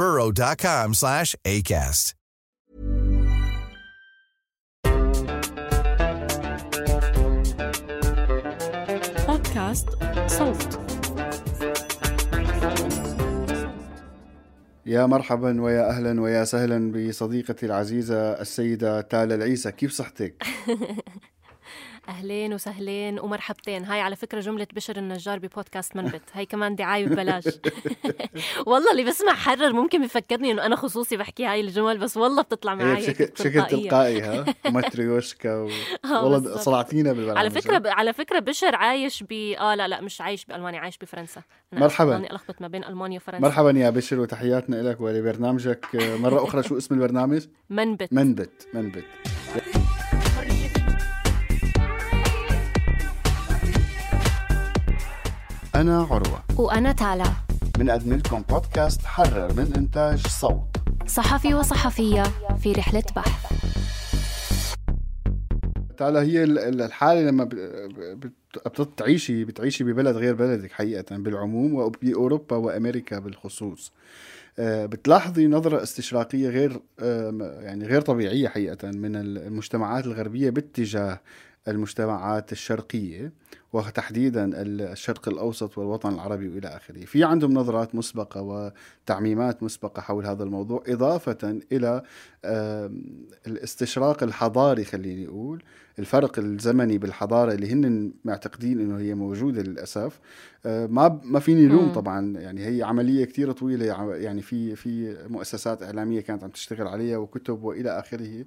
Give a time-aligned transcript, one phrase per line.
[0.00, 2.14] burrow.com slash ACAST.
[9.28, 9.88] بودكاست
[10.26, 10.80] صوت
[14.86, 20.42] يا مرحبا ويا أهلا ويا سهلا بصديقتي العزيزة السيدة تالا العيسى كيف صحتك؟
[22.08, 23.84] أهلين وسهلين ومرحبتين.
[23.84, 26.22] هاي على فكرة جملة بشر النجار ببودكاست منبت.
[26.32, 27.44] هاي كمان دعاية ببلاش
[28.66, 32.74] والله اللي بسمع حرر ممكن بفكرني إنه أنا خصوصي بحكي هاي الجمل بس والله بتطلع
[32.74, 35.68] معي بشكل تلقائي ها؟ ماتريوشكا و...
[36.04, 36.56] آه، والله.
[36.56, 40.80] صلعتينا بالبرنامج على فكرة على فكرة بشر عايش ب آه لا لا مش عايش بألمانيا
[40.80, 41.42] عايش بفرنسا.
[41.72, 42.16] أنا مرحباً.
[42.16, 43.42] أنا ألخبط ما بين ألمانيا وفرنسا.
[43.42, 45.86] مرحبا يا بشر وتحياتنا لك ولبرنامجك.
[45.94, 48.12] مرة أخرى شو اسم البرنامج؟ منبت.
[48.12, 49.04] منبت منبت.
[55.80, 56.42] أنا عروة.
[56.56, 57.24] وأنا تالا.
[57.78, 60.76] بنقدم لكم بودكاست حرر من إنتاج صوت.
[61.06, 62.22] صحفي وصحفية
[62.62, 63.52] في رحلة بحث.
[65.98, 67.48] تعالى هي ال- ال- الحالة لما
[68.78, 73.92] بتعيشي بتعيشي ببلد غير بلدك حقيقة بالعموم وبأوروبا وأمريكا بالخصوص.
[74.58, 81.20] آه، بتلاحظي نظرة استشراقية غير آم، يعني غير طبيعية حقيقة من المجتمعات الغربية باتجاه
[81.68, 83.32] المجتمعات الشرقية
[83.72, 87.04] وتحديدا الشرق الأوسط والوطن العربي وإلى آخره.
[87.04, 92.02] في عندهم نظرات مسبقة وتعميمات مسبقة حول هذا الموضوع إضافة إلى
[93.46, 95.62] الاستشراق الحضاري خليني أقول
[96.00, 100.18] الفرق الزمني بالحضارة اللي هن معتقدين أنه هي موجودة للأسف
[100.66, 101.92] آه، ما ما فيني لوم.
[101.92, 106.86] طبعا يعني هي عملية كتير طويلة ع- يعني في في مؤسسات إعلامية كانت عم تشتغل
[106.86, 108.44] عليها وكتب وإلى آخره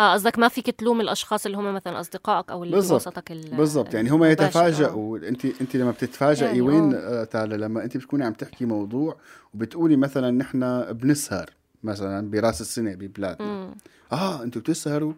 [0.00, 2.76] آه قصدك ما فيك تلوم الأشخاص اللي هم مثلا أصدقائك أو اللي.
[2.76, 4.24] بوسطك ال- بالضبط يعني هم.
[4.24, 6.98] يتفاجئوا انت أنت لما بتتفاجئي يعني وين آه.
[6.98, 9.16] آه، تالا لما أنت بتكوني عم تحكي موضوع
[9.54, 11.50] وبتقولي مثلا نحن بنسهر
[11.82, 13.74] مثلا براس السنة ببلادنا.
[14.12, 15.12] آه أنتوا بتسهروا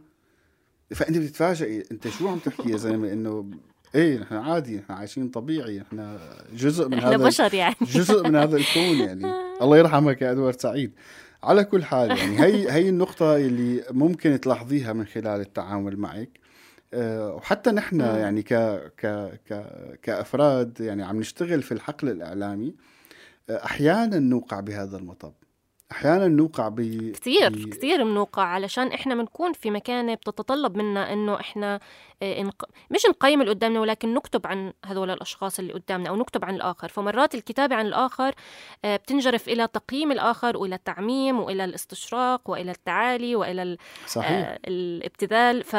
[0.95, 3.51] فأنت بتتفاجئي أنت شو عم تحكي يا زلمة؟ إنه
[3.95, 6.19] إيه نحن عادي نحن عايشين طبيعي نحن
[6.55, 7.77] جزء من هذا بشر يعني.
[7.83, 9.33] جزء من هذا الكون يعني.
[9.63, 10.93] الله يرحمك يا أدوارد سعيد.
[11.43, 16.41] على كل حال يعني هي هي النقطة اللي ممكن تلاحظيها من خلال التعامل معك.
[16.95, 18.01] آه، وحتى نحن.
[18.01, 18.55] يعني ك
[18.97, 19.65] ك ك
[20.03, 22.75] كأفراد يعني عم نشتغل في الحقل الإعلامي.
[23.51, 25.33] آه، أحيانا نوقع بهذا المطب.
[25.93, 26.81] أحيانا نوقع ب
[27.15, 31.81] كثير ب- كثير بنوقع علشان إحنا بنكون في مكانه بتتطلب منا إنه إحنا
[32.23, 32.65] آه، نق...
[32.91, 36.89] مش نقيم اللي قدامنا ولكن نكتب عن هذول الأشخاص اللي قدامنا أو نكتب عن الآخر.
[36.89, 38.35] فمرات الكتابة عن الآخر
[38.85, 43.79] آه، بتنجرف إلى تقييم الآخر وإلى التعميم وإلى الاستشراق وإلى التعالي وإلى ال...
[44.07, 44.31] صحيح.
[44.33, 45.63] آه، الابتذال.
[45.65, 45.77] ف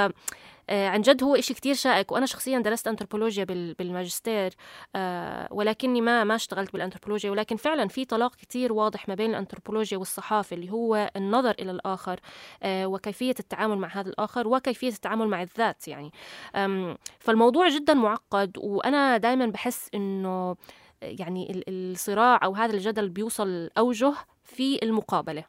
[0.72, 4.54] عن جد هو إشي كتير شائك وأنا شخصيا درست أنثروبولوجيا بال- بالماجستير
[4.96, 9.98] آه، ولكني ما ما اشتغلت بالأنثروبولوجيا ولكن فعلا في طلاق كتير واضح ما بين الأنثروبولوجيا
[9.98, 12.20] والصحافة اللي هو النظر إلى الآخر
[12.64, 16.12] آه، وكيفية التعامل مع هذا الآخر وكيفية التعامل مع الذات يعني.
[17.20, 20.56] فالموضوع جدا معقد وأنا دائما بحس إنه
[21.02, 25.44] يعني ال- الصراع أو هذا الجدل بيوصل أوجه في المقابلة.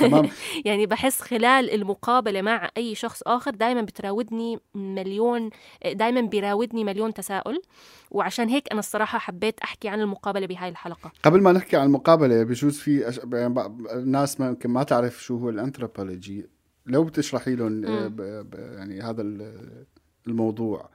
[0.00, 0.28] تمام.
[0.64, 5.50] يعني بحس خلال المقابلة مع أي شخص آخر دائما بتراودني مليون
[5.92, 7.62] دائما بيراودني مليون تساؤل.
[8.10, 11.12] وعشان هيك أنا الصراحة حبيت أحكي عن المقابلة بهاي الحلقة.
[11.22, 13.20] قبل ما نحكي عن المقابلة بجوز في أش...
[13.32, 16.46] يعني بعض الناس ما يمكن ما تعرف شو هو الانثروبولوجي.
[16.86, 18.16] لو بتشرحي لهم آه، ب...
[18.16, 18.54] ب...
[18.54, 19.86] يعني هذا ال-
[20.26, 20.88] الموضوع.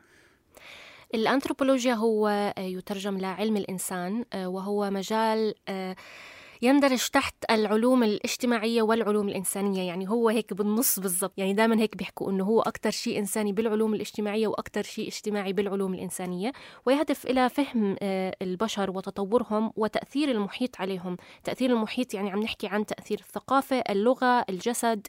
[1.15, 2.27] الأنثروبولوجيا هو
[2.57, 5.53] آه، يترجم لعلم الإنسان آه، وهو مجال
[6.63, 9.87] يندرج تحت العلوم الاجتماعية والعلوم الإنسانية.
[9.87, 11.33] يعني هو هيك بالنص بالضبط.
[11.37, 15.93] يعني دائما هيك بيحكوا إنه هو أكثر شيء إنساني بالعلوم الاجتماعية وأكثر شيء اجتماعي بالعلوم
[15.93, 16.51] الإنسانية.
[16.85, 21.17] ويهدف إلى فهم آه، البشر وتطورهم وتأثير المحيط عليهم.
[21.43, 25.07] تأثير المحيط يعني عم نحكي عن تأثير الثقافة اللغة الجسد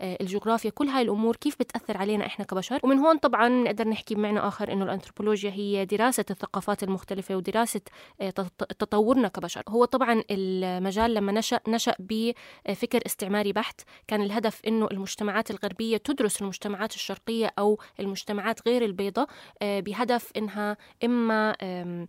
[0.00, 0.70] آه، الجغرافيا.
[0.70, 4.72] كل هاي الأمور كيف بتأثر علينا إحنا كبشر؟ ومن هون طبعا نقدر نحكي بمعنى آخر
[4.72, 7.80] إنه الأنثروبولوجيا هي دراسة الثقافات المختلفة ودراسة
[8.20, 8.30] آه،
[8.78, 9.62] تطورنا كبشر.
[9.68, 10.22] هو طبعا
[10.80, 13.80] المجال لما نشأ نشأ بفكر استعماري بحت.
[14.08, 19.28] كان الهدف إنه المجتمعات الغربية تدرس المجتمعات الشرقية أو المجتمعات غير البيضاء
[19.62, 22.06] آه، بهدف إنها إما آه،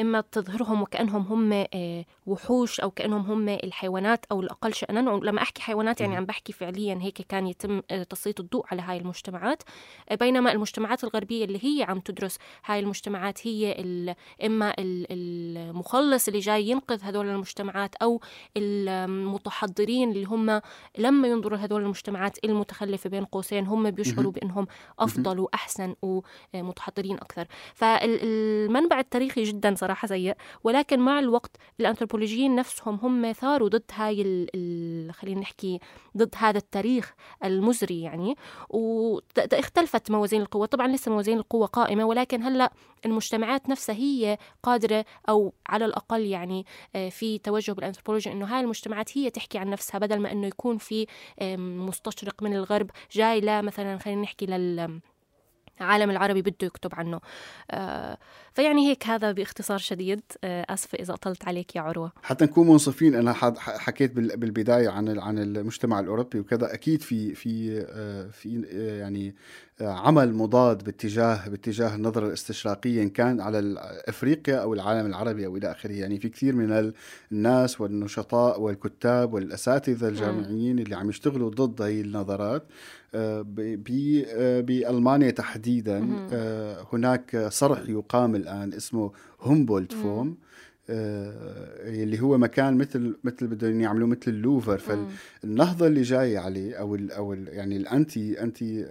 [0.00, 5.00] إما تظهرهم وكأنهم هم آه، وحوش أو كأنهم هم الحيوانات أو الأقل شأنا.
[5.00, 8.96] لما أحكي حيوانات يعني عم بحكي فعليا هيك كان يتم آه، تسليط الضوء على هاي
[8.96, 9.62] المجتمعات.
[10.12, 13.76] بينما المجتمعات الغربية اللي هي عم تدرس هاي المجتمعات هي
[14.44, 18.20] إما المخلص اللي جاي ينقذ هدول المجتمعات أو
[18.56, 20.60] المتحضرين اللي هم
[20.98, 24.66] لما ينظروا هدول المجتمعات المتخلفة بين قوسين هم بيشعروا بأنهم
[24.98, 25.94] أفضل وأحسن
[26.54, 27.46] ومتحضرين أكثر.
[27.74, 30.34] فالمنبع التاريخي تاريخي جدا صراحة سيء.
[30.64, 35.80] ولكن مع الوقت الأنثروبولوجيين نفسهم هم ثاروا ضد هاي ال خلينا نحكي
[36.16, 38.36] ضد هذا التاريخ المزري يعني.
[38.68, 40.66] واختلفت موازين القوة.
[40.66, 42.72] طبعا لسه موازين القوة قائمة ولكن هلأ
[43.06, 46.66] المجتمعات نفسها هي قادرة أو على الأقل يعني
[46.96, 50.78] آه، في توجه بالأنثروبولوجيا إنه هاي المجتمعات هي تحكي عن نفسها بدل ما إنه يكون
[50.78, 51.06] في
[51.58, 55.00] مستشرق من الغرب جاي لا مثلا خلينا نحكي لل
[55.82, 57.20] العالم العربي بده يكتب عنه.
[57.70, 58.18] آه
[58.54, 60.20] فيعني هيك هذا باختصار شديد.
[60.44, 62.12] آه آسفة إذا أطلت عليك يا عروة.
[62.22, 66.74] حتى نكون منصفين أنا حكيت بالبداية عن عن المجتمع الأوروبي وكذا.
[66.74, 68.62] أكيد في في آه في
[68.98, 69.34] يعني
[69.80, 73.74] عمل مضاد باتجاه باتجاه النظرة الاستشراقية إن كان على
[74.08, 75.92] أفريقيا أو العالم العربي أو إلى آخره.
[75.92, 76.92] يعني في كثير من
[77.32, 82.66] الناس والنشطاء والكتاب والأساتذة الجامعيين اللي عم يشتغلوا ضد هي النظرات.
[84.62, 90.36] بألمانيا تحديدا آه، هناك صرح يقام الآن اسمه هومبولت فورم
[90.88, 94.78] اللي هو مكان مثل مثل بدهم يعملوه مثل اللوفر.
[94.78, 98.86] فالنهضة اللي جاية عليه أو ال أو ال يعني ال anti anti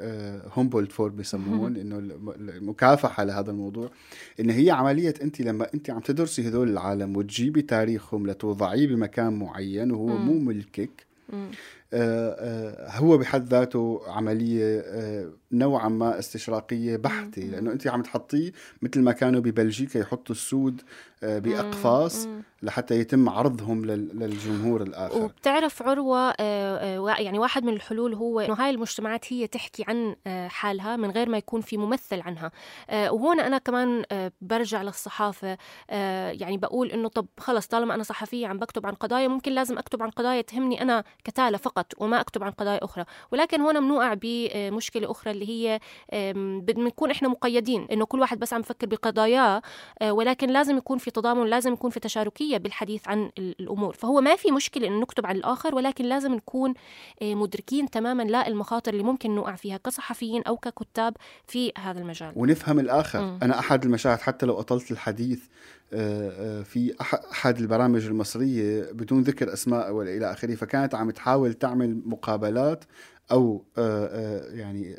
[0.53, 1.97] هومبولت فورم بيسمون إنه
[2.39, 3.89] المكافحه لهذا الموضوع
[4.39, 9.91] إن هي عملية أنت لما أنت عم تدرسي هذول العالم وتجيبي تاريخهم لتوضعيه بمكان معين
[9.91, 11.49] وهو مو ملكك آه، آه،
[12.89, 18.51] هو بحد ذاته عملية آه، نوعا ما استشراقية بحتة لأنه أنت عم تحطيه
[18.81, 20.81] مثل ما كانوا ببلجيكا يحطوا السود
[21.21, 22.27] بأقفاص
[22.63, 25.21] لحتى يتم عرضهم للجمهور الآخر.
[25.21, 26.33] وبتعرف عروة
[27.19, 30.15] يعني واحد من الحلول هو أنه هاي المجتمعات هي تحكي عن
[30.49, 32.51] حالها من غير ما يكون في ممثل عنها.
[32.89, 34.03] وهون أنا كمان
[34.41, 35.57] برجع للصحافة
[36.31, 40.03] يعني بقول أنه طب خلص طالما أنا صحفية عم بكتب عن قضايا ممكن لازم أكتب
[40.03, 43.05] عن قضايا تهمني أنا كتالة فقط فقط وما أكتب عن قضايا أخرى.
[43.31, 45.79] ولكن هون بنوقع بمشكلة أخرى اللي هي
[46.59, 49.61] بنكون إحنا مقيدين إنه كل واحد بس عم يفكر بقضاياه
[50.01, 53.93] آه، ولكن لازم يكون في تضامن لازم يكون في تشاركية بالحديث عن الأمور.
[53.93, 56.73] فهو ما في مشكلة إنه نكتب عن الآخر ولكن لازم نكون
[57.21, 61.17] آه، مدركين تماما لا المخاطر اللي ممكن نوقع فيها كصحفيين أو ككتاب
[61.47, 62.33] في هذا المجال.
[62.35, 63.21] ونفهم الآخر.
[63.21, 63.39] م.
[63.43, 65.39] أنا أحد المشاهد حتى لو أطلت الحديث
[65.93, 66.95] آه، في
[67.31, 72.83] أحد البرامج المصرية بدون ذكر أسماء ولا إلى آخره فكانت عم تحاول تعمل مقابلات
[73.31, 74.95] أو آه، يعني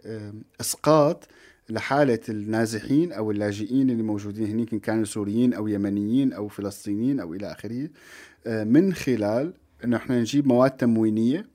[0.60, 1.28] إسقاط
[1.70, 7.34] لحالة النازحين أو اللاجئين اللي موجودين هناك إن كانوا سوريين أو يمنيين أو فلسطينيين أو
[7.34, 7.88] إلى آخره.
[8.46, 9.54] من خلال
[9.84, 11.46] إنه إحنا نجيب مواد تموينية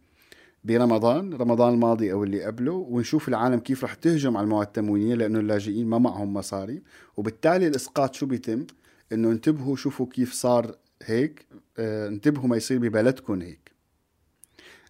[0.63, 5.39] برمضان رمضان الماضي أو اللي قبله ونشوف العالم كيف رح تهجم على المواد التموينية لأنه
[5.39, 6.81] اللاجئين ما معهم مصاري.
[7.17, 8.65] وبالتالي الإسقاط شو بيتم؟
[9.11, 11.45] إنه انتبهوا شوفوا كيف صار هيك.
[11.79, 13.66] انتبهوا ما يصير ببلدكم هيك.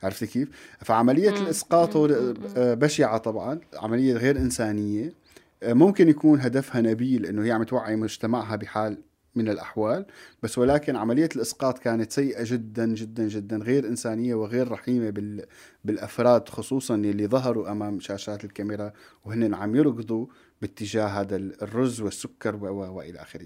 [0.03, 0.49] عرفتي كيف؟
[0.79, 5.13] فعملية الإسقاط آه، بشعة طبعا عملية غير إنسانية.
[5.63, 8.97] آه، ممكن يكون هدفها نبيل إنه هي عم توعي مجتمعها بحال
[9.35, 10.05] من الأحوال
[10.43, 15.45] بس ولكن عملية الإسقاط كانت سيئة جدا جدا جدا غير إنسانية وغير رحيمة بال
[15.85, 18.91] بالأفراد خصوصا اللي ظهروا أمام شاشات الكاميرا
[19.25, 20.25] وهن عم يركضوا.
[20.61, 23.45] باتجاه هذا الرز والسكر وإلى آخره.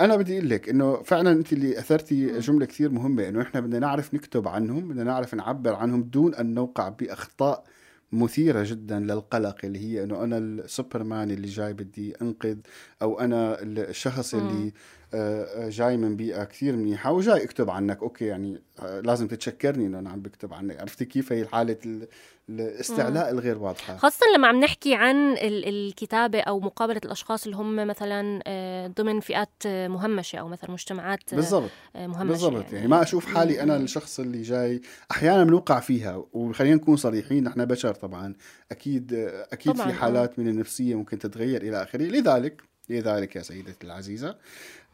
[0.00, 3.78] أنا بدي أقول لك إنه فعلا أنت اللي اثرتي جملة كثير مهمة إنه إحنا بدنا
[3.78, 7.64] نعرف نكتب عنهم، بدنا نعرف نعبر عنهم دون أن نوقع بأخطاء
[8.12, 12.56] مثيرة جدا للقلق اللي هي إنه أنا السوبرمان اللي جاي بدي أنقذ
[13.02, 14.72] أو أنا الشخص اللي
[15.68, 18.02] جاي من بيئة كثير منيحة وجاي اكتب عنك.
[18.02, 20.80] okay يعني لازم تتشكرني إنه أنا عم بكتب عنك.
[20.80, 22.06] عرفتي كيف هي حالة
[22.48, 28.42] الاستعلاء الغير واضحة؟ خاصة لما عم نحكي عن الكتابة أو مقابلة الأشخاص اللي هم مثلا
[28.96, 31.70] ضمن فئات مهمشة أو مثلا مجتمعات بالضبط.
[31.94, 32.62] مهمشة بالضبط.
[32.64, 32.76] يعني.
[32.76, 37.64] يعني ما أشوف حالي أنا الشخص اللي جاي أحيانا بنوقع فيها وخلينا نكون صريحين نحن
[37.64, 38.34] بشر طبعا.
[38.72, 39.12] أكيد
[39.52, 39.86] أكيد طبعاً.
[39.86, 42.02] في حالات من النفسية ممكن تتغير إلى آخره.
[42.02, 44.36] لذلك لذلك يا سيدتي العزيزة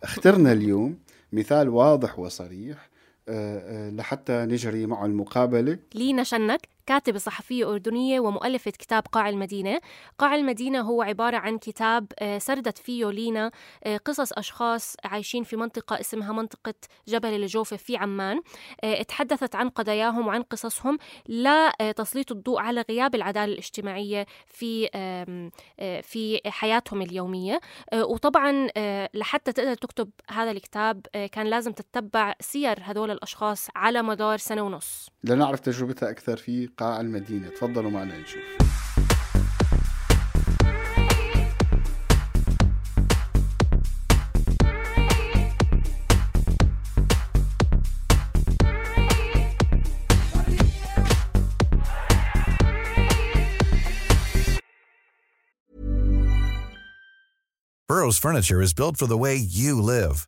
[0.02, 0.98] اخترنا اليوم
[1.32, 2.88] مثال واضح وصريح
[3.28, 5.78] آه، آه، لحتى نجري معه المقابلة.
[5.94, 9.80] لينا شنك كاتبة صحفية أردنية ومؤلفة كتاب قاع المدينة.
[10.18, 13.50] قاع المدينة هو عبارة عن كتاب آه، سردت فيه لينا
[13.84, 16.74] آه، قصص أشخاص عايشين في منطقة اسمها منطقة
[17.08, 18.40] جبل الجوفة في عمان.
[18.84, 24.88] آه، تحدثت عن قضاياهم وعن قصصهم لتسليط الضوء على غياب العدالة الاجتماعية في
[26.02, 27.60] في حياتهم اليومية.
[27.94, 28.68] وطبعا
[29.14, 35.08] لحتى تقدر تكتب هذا الكتاب كان لازم تتبع سير هذول الأشخاص على مدار سنة ونص.
[35.24, 38.43] لنعرف تجربتها أكثر في قاع المدينة تفضلوا معنا نشوف
[57.93, 60.27] Burroughs Furniture is built for the way you live.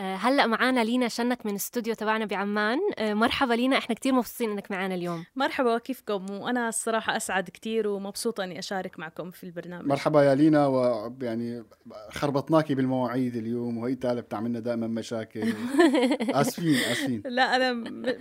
[0.00, 2.78] هلأ معانا لينا شنك من الاستوديو تبعنا بعمان.
[2.98, 5.24] آه، مرحبا لينا إحنا كتير مبسوطين إنك معنا اليوم.
[5.36, 9.86] مرحبا كيفكم؟ وأنا الصراحة أسعد كتير ومبسوطة إني أشارك معكم في البرنامج.
[9.86, 11.64] مرحبا يا لينا ويعني
[12.10, 15.40] خربطناكي بالمواعيد اليوم وهي تالا بتعملنا دائما مشاكل.
[16.40, 17.22] آسفين آسفين.
[17.26, 17.72] لا أنا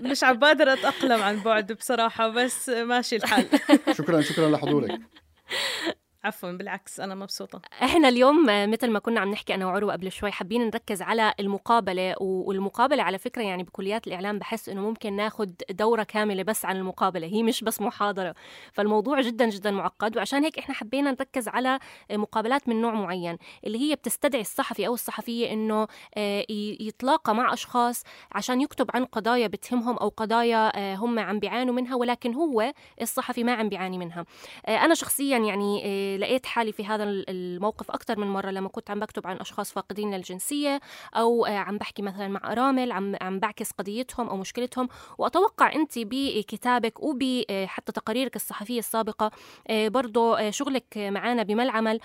[0.01, 3.45] مش عم بقدر أتأقلم عن بعد بصراحة بس ماشي الحال.
[3.98, 5.00] شكرا شكرا لحضورك.
[6.23, 7.61] عفوا بالعكس أنا مبسوطة.
[7.83, 12.15] إحنا اليوم مثل ما كنا عم نحكي أنا وعروة قبل شوي حابين نركز على المقابلة
[12.21, 17.27] والمقابلة على فكرة يعني بكليات الإعلام بحس إنه ممكن ناخذ دورة كاملة بس عن المقابلة
[17.27, 18.35] هي مش بس محاضرة.
[18.73, 21.79] فالموضوع جدا جدا معقد وعشان هيك إحنا حبينا نركز على
[22.11, 26.45] مقابلات من نوع معين اللي هي بتستدعي الصحفي أو الصحفية إنه آه،
[26.79, 31.95] يتلاقى مع أشخاص عشان يكتب عن قضايا بتهمهم أو قضايا آه، هم عم بيعانوا منها
[31.95, 34.25] ولكن هو الصحفي ما عم بيعاني منها.
[34.65, 39.00] آه، أنا شخصيا يعني لقيت حالي في هذا الموقف أكثر من مرة لما كنت عم
[39.00, 40.80] بكتب عن أشخاص فاقدين للجنسية
[41.16, 44.89] أو آه، عم بحكي مثلا مع أرامل عم عم بعكس قضيتهم أو مشكلتهم.
[45.18, 49.32] وأتوقع أنت بكتابك وبحتى تقاريرك الصحفية السابقة
[49.68, 52.00] آه، برضو آه، شغلك معنا بما العمل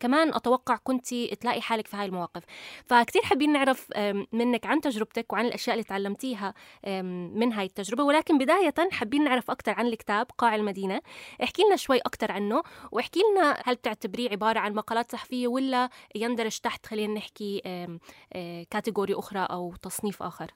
[0.00, 2.42] كمان أتوقع كنت تلاقي حالك في هاي المواقف.
[2.86, 3.88] فكتير حابين نعرف
[4.32, 6.54] منك عن تجربتك وعن الأشياء اللي تعلمتيها
[7.32, 8.04] من هاي التجربة.
[8.04, 11.00] ولكن بداية حابين نعرف أكثر عن الكتاب قاع المدينة.
[11.42, 12.62] احكي لنا شوي أكثر عنه
[12.92, 17.60] واحكي لنا هل بتعتبريه عبارة عن مقالات صحفية ولا يندرج تحت خلينا نحكي
[18.70, 20.54] كاتيجوري أخرى أو تصنيف آخر؟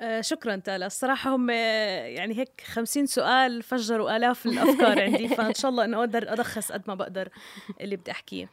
[0.00, 0.86] آه شكرا تالا.
[0.86, 6.32] الصراحة هم يعني هيك خمسين سؤال فجروا آلاف الأفكار عندي فإن شاء الله أنه أقدر
[6.32, 7.28] ألخص قد ما بقدر
[7.80, 8.48] اللي بدي أحكيه.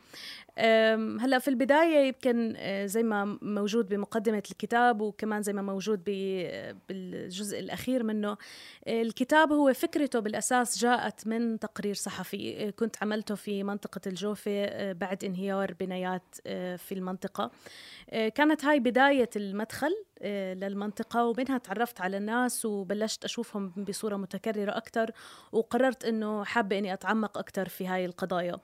[1.20, 6.04] هلأ في البداية يمكن آه، زي ما موجود بمقدمة الكتاب وكمان زي ما موجود
[6.90, 8.38] بالجزء الأخير منه
[8.88, 12.68] الكتاب هو فكرته بالأساس جاءت من تقرير صحفي.
[12.68, 16.36] آه، كنت عملته في منطقة الجوفة آه، بعد انهيار بنايات
[16.78, 17.52] في المنطقة.
[18.36, 19.96] كانت هاي بداية المدخل
[20.56, 25.12] للمنطقة ومنها تعرفت على الناس وبلشت أشوفهم بصورة متكررة أكثر
[25.52, 28.56] وقررت إنه حابة إني أتعمق أكثر في هاي القضايا.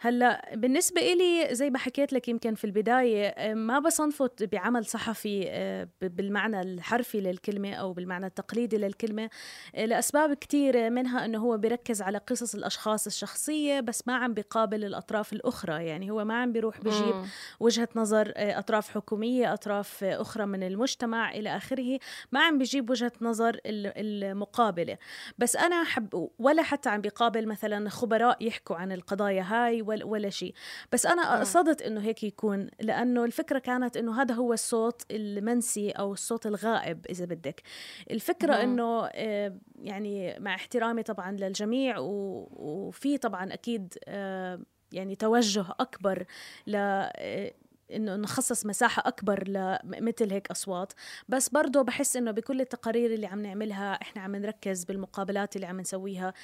[0.00, 5.88] هلأ بالنسبة إلي زي ما حكيت لك يمكن في البداية ما بصنفه بعمل صحفي آه،
[6.00, 9.30] بالمعنى الحرفي للكلمة أو بالمعنى التقليدي للكلمة.
[9.74, 14.84] آه، لأسباب كثيرة منها إنه هو بيركز على قصص الأشخاص الشخصية بس ما عم بيقابل
[14.84, 15.86] الأطراف الأخرى.
[15.86, 17.24] يعني هو ما عم بيروح بجيب
[17.60, 21.98] وجهة نظر آه، أطراف حكومية أطراف أخرى من المجتمع إلى آخره.
[22.32, 24.98] ما عم بيجيب وجهة نظر المقابلة.
[25.38, 30.30] بس أنا حب ولا حتى عم بيقابل مثلا خبراء يحكوا عن القضايا هاي ولا, ولا
[30.30, 30.54] شيء
[30.92, 36.12] بس أنا قصدت إنه هيك يكون لأنه الفكرة كانت إنه هذا هو الصوت المنسي أو
[36.12, 37.62] الصوت الغائب إذا بدك.
[38.10, 44.60] الفكرة إنه آه، يعني مع احترامي طبعا للجميع وفي طبعا أكيد آه،
[44.92, 46.24] يعني توجه أكبر
[46.66, 47.52] ل آه،
[47.94, 50.92] إنه نخصص مساحة أكبر لمثل هيك أصوات.
[51.28, 55.80] بس برضه بحس إنه بكل التقارير اللي عم نعملها إحنا عم نركز بالمقابلات اللي عم
[55.80, 56.34] نسويها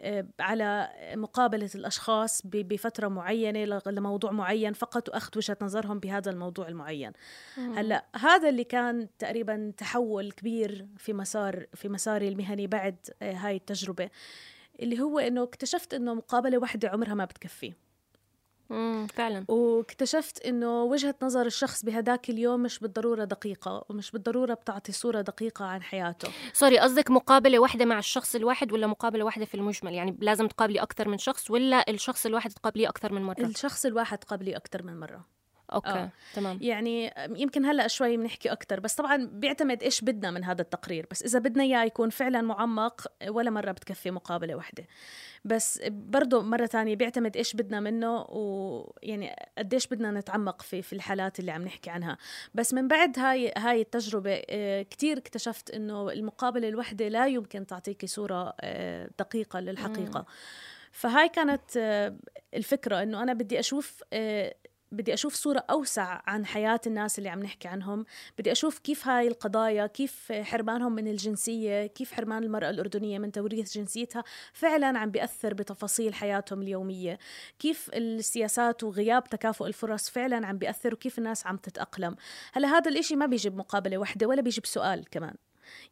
[0.00, 7.12] آه، على مقابلة الأشخاص بفترة معينة لموضوع معين فقط وأخذ وجهة نظرهم بهذا الموضوع المعين.
[7.56, 13.56] هلأ هذا اللي كان تقريبا تحول كبير في مسار في مساري المهني بعد آه، هاي
[13.56, 14.10] التجربة.
[14.80, 17.72] اللي هو إنه اكتشفت إنه مقابلة واحدة عمرها ما بتكفي.
[18.70, 19.44] امم فعلا.
[19.48, 25.64] واكتشفت إنه وجهة نظر الشخص بهداك اليوم مش بالضرورة دقيقة ومش بالضرورة بتعطي صورة دقيقة
[25.64, 26.28] عن حياته.
[26.52, 30.82] sorry قصدك مقابلة واحدة مع الشخص الواحد ولا مقابلة واحدة في المجمل؟ يعني لازم تقابلي
[30.82, 35.00] أكثر من شخص ولا الشخص الواحد تقابليه أكثر من مرة؟ الشخص الواحد تقابليه أكثر من
[35.00, 35.24] مرة.
[35.74, 36.10] okay آه.
[36.34, 36.58] تمام.
[36.60, 41.06] يعني يمكن هلأ شوي بنحكي أكثر بس طبعا بيعتمد إيش بدنا من هذا التقرير.
[41.10, 44.86] بس إذا بدنا إياه يكون فعلا معمق ولا مرة بتكفي مقابلة واحدة.
[45.44, 51.40] بس برضه مرة تانية بيعتمد إيش بدنا منه ويعني قديش بدنا نتعمق في في الحالات
[51.40, 52.18] اللي عم نحكي عنها.
[52.54, 58.06] بس من بعد هاي هاي التجربة آه، كتير اكتشفت إنه المقابلة الوحدة لا يمكن تعطيكي
[58.06, 60.18] صورة آه، دقيقة للحقيقة.
[60.18, 60.24] مم.
[60.92, 62.16] فهاي كانت آه،
[62.54, 64.02] الفكرة إنه أنا بدي أشوف
[64.92, 68.04] بدي أشوف صورة أوسع عن حياة الناس اللي عم نحكي عنهم.
[68.38, 73.74] بدي أشوف كيف هاي القضايا كيف حرمانهم من الجنسية كيف حرمان المرأة الأردنية من توريث
[73.74, 77.18] جنسيتها فعلا عم بيأثر بتفاصيل حياتهم اليومية.
[77.58, 82.16] كيف السياسات وغياب تكافؤ الفرص فعلا عم بيأثر وكيف الناس عم تتأقلم.
[82.52, 85.34] هلا هذا الإشي ما بيجي بمقابلة واحدة ولا بيجي بسؤال كمان.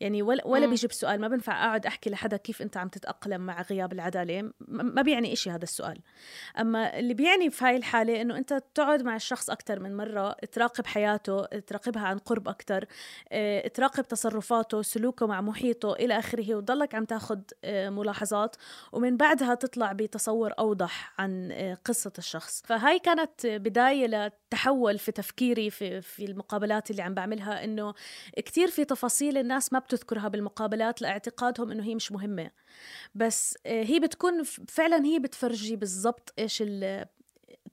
[0.00, 3.62] يعني ولا ولا بيجي بسؤال ما بنفع أقعد أحكي لحدا كيف أنت عم تتأقلم مع
[3.62, 4.52] غياب العدالة.
[4.69, 6.00] ما بيعني إشي هذا السؤال.
[6.61, 10.87] أما اللي بيعني في هاي الحالة إنه أنت تقعد مع الشخص أكثر من مرة تراقب
[10.87, 12.85] حياته تراقبها عن قرب أكثر
[13.33, 18.57] آه، تراقب تصرفاته سلوكه مع محيطه إلى آخره وتضلك عم تاخذ آه، ملاحظات
[18.93, 22.62] ومن بعدها تطلع بتصور أوضح عن آه، قصة الشخص.
[22.67, 27.95] فهاي كانت بداية لتحول في تفكيري في في المقابلات اللي عم بعملها إنه
[28.37, 32.50] كثير في تفاصيل الناس ما بتذكرها بالمقابلات لاعتقادهم إنه هي مش مهمة.
[33.14, 36.62] بس آه، هي بتكون فعلا هي بتفرجي بالضبط إيش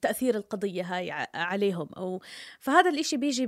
[0.00, 1.88] تأثير القضية هاي عليهم.
[1.96, 2.20] أو
[2.58, 3.46] فهذا الإشي بيجي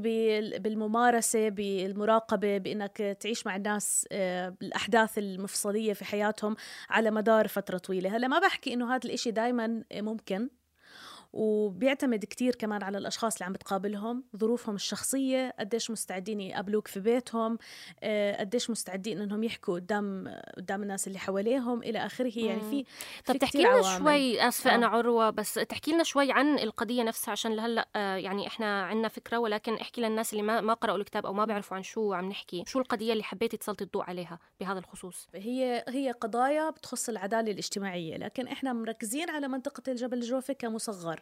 [0.58, 6.56] بالممارسة بالمراقبة بإنك تعيش مع الناس آه، الأحداث المفصلية في حياتهم
[6.90, 8.16] على مدار فترة طويلة.
[8.16, 10.48] هلأ ما بحكي إنه هذا الإشي دايما ممكن.
[11.32, 17.58] وبيعتمد كتير كمان على الأشخاص اللي عم بتقابلهم ظروفهم الشخصية قديش مستعدين يقابلوك في بيتهم
[18.02, 22.32] آه، قديش مستعدين إنهم يحكوا قدام قدام الناس اللي حواليهم إلى آخره.
[22.36, 22.84] يعني في
[23.26, 24.74] طب تحكي لنا شوي آسفة آه.
[24.74, 29.08] أنا عروة بس تحكي لنا شوي عن القضية نفسها عشان لهلأ آه يعني إحنا عندنا
[29.08, 32.28] فكرة ولكن احكي للناس اللي ما ما قرأوا الكتاب أو ما بيعرفوا عن شو عم
[32.28, 37.52] نحكي شو القضية اللي حبيتي تسلطي الضوء عليها بهذا الخصوص؟ هي هي قضايا بتخص العدالة
[37.52, 41.21] الاجتماعية لكن إحنا مركزين على منطقة الجبل الجوفي كمصغر.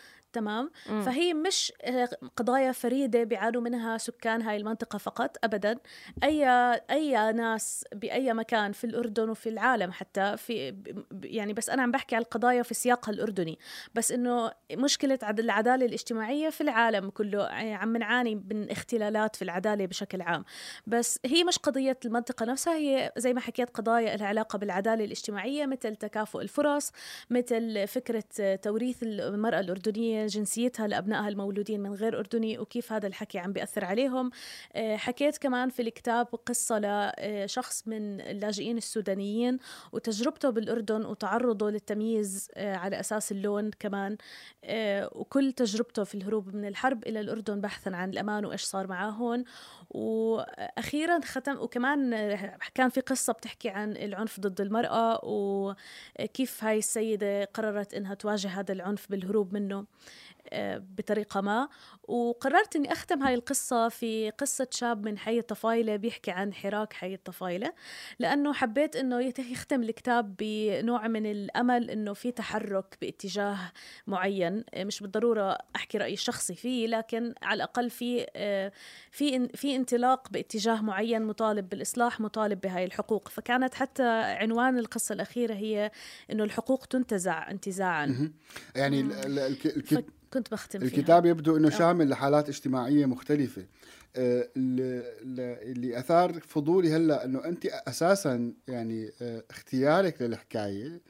[0.33, 1.01] تمام؟ مم.
[1.01, 5.77] فهي مش آه، قضايا فريدة بيعانوا منها سكان هاي المنطقة فقط ابدا.
[6.23, 6.45] أي
[6.91, 10.75] أي ناس بأي مكان في الأردن وفي العالم حتى في
[11.23, 13.59] يعني بس أنا عم بحكي على القضايا في سياقها الأردني.
[13.95, 19.85] بس إنه مشكلة العدالة الاجتماعية في العالم كله يعني عم نعاني من اختلالات في العدالة
[19.85, 20.45] بشكل عام.
[20.87, 25.65] بس هي مش قضية المنطقة نفسها هي زي ما حكيت قضايا لها علاقة بالعدالة الاجتماعية
[25.65, 26.91] مثل تكافؤ الفرص
[27.29, 33.53] مثل فكرة توريث المرأة الأردنية جنسيتها لأبنائها المولودين من غير أردني وكيف هذا الحكي عم
[33.53, 34.31] بيأثر عليهم.
[34.73, 39.57] آه، حكيت كمان في الكتاب قصة لشخص من اللاجئين السودانيين
[39.91, 44.17] وتجربته بالأردن وتعرضه للتمييز آه، على أساس اللون كمان.
[44.63, 49.09] آه، وكل تجربته في الهروب من الحرب إلى الأردن بحثا عن الأمان وإيش صار معاه
[49.09, 49.43] هون
[49.91, 52.15] وأخيرا ختم وكمان
[52.75, 58.73] كان في قصة بتحكي عن العنف ضد المرأة وكيف هاي السيدة قررت إنها تواجه هذا
[58.73, 59.85] العنف بالهروب منه.
[60.49, 61.67] آه، بطريقة ما.
[62.03, 67.13] وقررت أني أختم هاي القصة في قصة شاب من حي الطفايلة بيحكي عن حراك حي
[67.13, 67.73] الطفايلة
[68.19, 73.57] لأنه حبيت أنه يختم الكتاب بنوع من الأمل أنه في تحرك باتجاه
[74.07, 74.63] معين.
[74.73, 78.71] آه، مش بالضرورة أحكي رأيي الشخصي فيه لكن على الأقل في آه،
[79.11, 83.29] في في انطلاق باتجاه معين مطالب بالإصلاح مطالب بهاي الحقوق.
[83.29, 85.91] فكانت حتى عنوان القصة الأخيرة هي
[86.31, 88.31] أنه الحقوق تنتزع انتزاعا.
[88.75, 89.03] يعني
[90.33, 91.31] كنت بختم الكتاب فيها.
[91.31, 91.71] يبدو إنه آه.
[91.71, 93.65] شامل لحالات اجتماعية مختلفة
[94.15, 101.01] آه، اللي أثار فضولي هلأ إنه أنت أساسا يعني آه، اختيارك للحكاية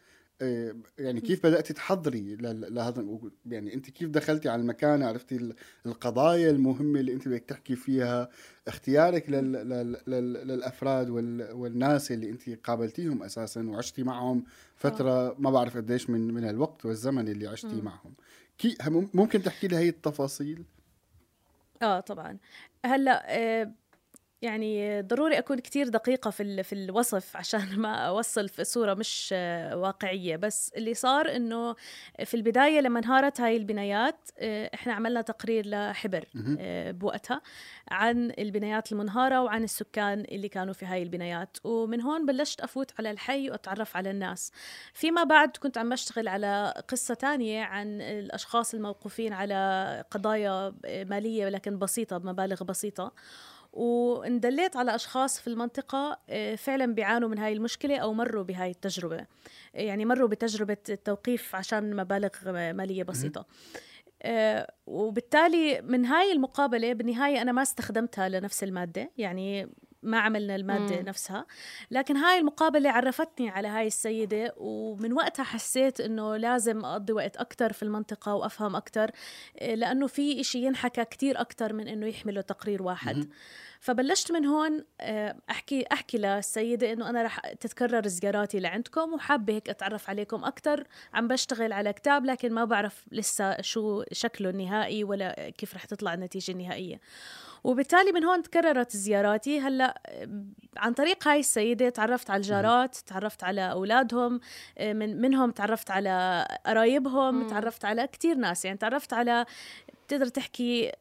[0.98, 5.54] يعني كيف بداتي تحضري لهذا يعني أنت كيف دخلتي على المكان عرفتي
[5.86, 8.30] القضايا المهمة اللي أنت بدك تحكي فيها
[8.68, 9.30] اختيارك
[10.08, 14.44] للأفراد والناس اللي أنت قابلتيهم أساسا وعشتي معهم
[14.76, 18.14] فترة ما بعرف قديش من من الوقت والزمن اللي عشتي معهم
[18.62, 18.78] كي
[19.14, 20.64] ممكن تحكي لي هي التفاصيل؟
[21.82, 22.38] آه طبعا.
[22.86, 23.72] هلأ آه
[24.42, 29.30] يعني ضروري أكون كتير دقيقة في في الوصف عشان ما أوصل في صورة مش
[29.74, 30.36] واقعية.
[30.36, 31.76] بس اللي صار إنه
[32.26, 36.26] في البداية لما انهارت هاي البنايات آه، إحنا عملنا تقرير لحبر
[36.60, 37.42] آه، بوقتها
[37.92, 41.58] عن البنايات المنهارة وعن السكان اللي كانوا في هاي البنايات.
[41.64, 44.52] ومن هون بلشت أفوت على الحي وأتعرف على الناس.
[44.94, 51.80] فيما بعد كنت عم بشتغل على قصة تانية عن الأشخاص الموقوفين على قضايا مالية لكن
[51.80, 53.14] بسيطة بمبالغ بسيطة.
[53.74, 59.26] واندليت على أشخاص في المنطقة آه، فعلا بيعانوا من هاي المشكلة أو مروا بهاي التجربة.
[59.74, 63.46] يعني مروا بتجربة التوقيف عشان مبالغ مالية بسيطة.
[64.22, 69.12] آه، وبالتالي من هاي المقابلة بالنهاية أنا ما استخدمتها لنفس المادة.
[69.18, 69.70] يعني
[70.04, 71.06] ما عملنا المادة مم.
[71.06, 71.46] نفسها
[71.92, 77.74] لكن هاي المقابلة عرفتني على هاي السيدة ومن وقتها حسيت إنه لازم أقضي وقت أكثر
[77.74, 79.12] في المنطقة وأفهم أكثر
[79.60, 83.30] آه، لأنه في إشي ينحكى كتير أكثر من إنه يحمله تقرير واحد مم.
[83.80, 89.70] فبلشت من هون آه، أحكي أحكي للسيدة إنه أنا رح تتكرر زياراتي لعندكم وحابة هيك
[89.70, 95.50] أتعرف عليكم أكثر عم بشتغل على كتاب لكن ما بعرف لسه شو شكله النهائي ولا
[95.50, 97.00] كيف رح تطلع النتيجة النهائية
[97.64, 99.60] وبالتالي من هون تكررت زياراتي.
[99.60, 100.02] هلا
[100.78, 104.40] عن طريق هاي السيدة تعرفت على الجارات تعرفت على أولادهم
[104.78, 108.66] آه، من منهم تعرفت على قرايبهم تعرفت على كتير ناس.
[108.66, 109.46] يعني تعرفت على
[110.08, 110.92] بتقدر تحكي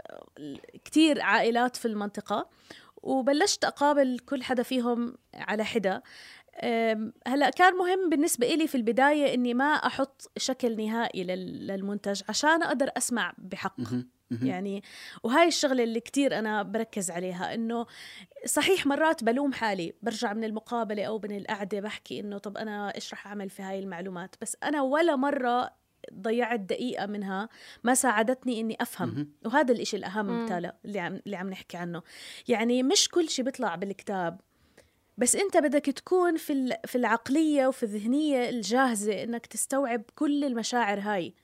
[0.84, 2.48] كتير عائلات في المنطقة.
[3.02, 6.02] وبلشت أقابل كل حدا فيهم على حدا.
[7.26, 12.90] هلا كان مهم بالنسبة إلي في البداية إني ما أحط شكل نهائي للمنتج عشان أقدر
[12.96, 13.80] أسمع بحق.
[14.42, 14.82] يعني
[15.22, 17.86] وهاي الشغلة اللي كتير أنا بركز عليها إنه
[18.46, 23.12] صحيح مرات بلوم حالي برجع من المقابلة أو من القعدة بحكي إنه طب أنا إيش
[23.12, 25.70] رح أعمل في هاي المعلومات؟ بس أنا ولا مرة
[26.14, 27.48] ضيعت دقيقة منها
[27.84, 29.32] ما ساعدتني إني أفهم.
[29.46, 32.02] وهذا الإشي الأهم تالا اللي عم, اللي عم نحكي عنه.
[32.48, 34.40] يعني مش كل شيء بيطلع بالكتاب.
[35.18, 41.34] بس أنت بدك تكون في في العقلية وفي الذهنية الجاهزة إنك تستوعب كل المشاعر هاي.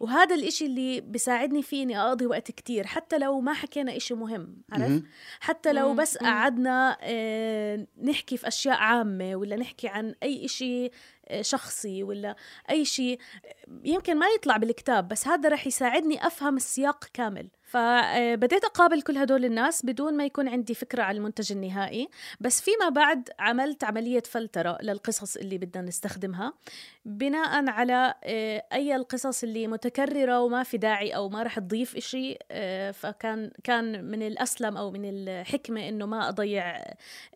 [0.00, 4.62] وهذا الإشي اللي بيساعدني فيه إني أقضي وقت كتير حتى لو ما حكينا إشي مهم
[4.72, 5.02] عرف
[5.40, 10.90] حتى لو بس قعدنا آه، نحكي في أشياء عامة ولا نحكي عن أي إشي
[11.28, 12.36] آه، شخصي ولا
[12.70, 13.18] أي شيء
[13.84, 17.48] يمكن ما يطلع بالكتاب بس هذا رح يساعدني أفهم السياق كامل.
[17.70, 22.08] فبديت أقابل كل هدول الناس بدون ما يكون عندي فكرة عن المنتج النهائي.
[22.40, 26.52] بس فيما بعد عملت عملية فلترة للقصص اللي بدنا نستخدمها
[27.04, 32.38] بناء على آه، أي القصص اللي متكررة وما في داعي أو ما رح تضيف إشي
[32.50, 36.76] آه، فكان كان من الأسلم أو من الحكمة إنه ما أضيع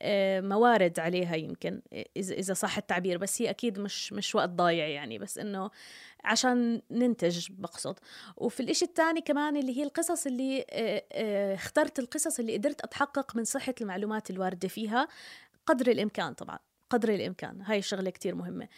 [0.02, 1.80] آه، موارد عليها يمكن
[2.16, 3.18] إذا صح التعبير.
[3.18, 5.18] بس هي أكيد مش مش وقت ضايع يعني.
[5.18, 5.70] بس إنه
[6.24, 7.98] عشان ننتج بقصد.
[8.36, 13.36] وفي الإشي الثاني كمان اللي هي القصص اللي آه، آه، اخترت القصص اللي قدرت أتحقق
[13.36, 15.08] من صحة المعلومات الواردة فيها
[15.66, 16.58] قدر الإمكان طبعا.
[16.90, 17.62] قدر الإمكان.
[17.62, 18.68] هاي الشغلة كتير مهمة.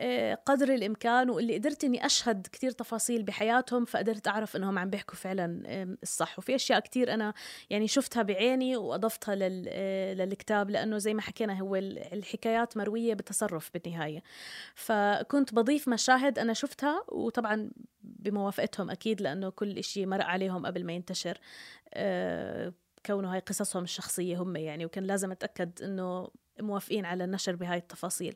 [0.00, 5.14] آه، قدر الإمكان واللي قدرت إني أشهد كتير تفاصيل بحياتهم فقدرت أعرف إنهم عم بيحكوا
[5.14, 5.62] فعلا
[6.02, 6.38] الصح.
[6.38, 7.34] وفي أشياء كتير أنا
[7.70, 9.36] يعني شفتها بعيني وأضفتها
[9.68, 14.22] آه، للكتاب لأنه زي ما حكينا هو الحكايات مروية بتصرف بالنهاية.
[14.74, 17.70] فكنت بضيف مشاهد أنا شفتها وطبعا
[18.02, 21.38] بموافقتهم أكيد لأنه كل إشي مرق عليهم قبل ما ينتشر.
[21.94, 22.72] آه،
[23.06, 26.28] كونه هاي قصصهم الشخصية هم يعني وكان لازم أتأكد إنه
[26.60, 28.34] موافقين على النشر بهاي التفاصيل.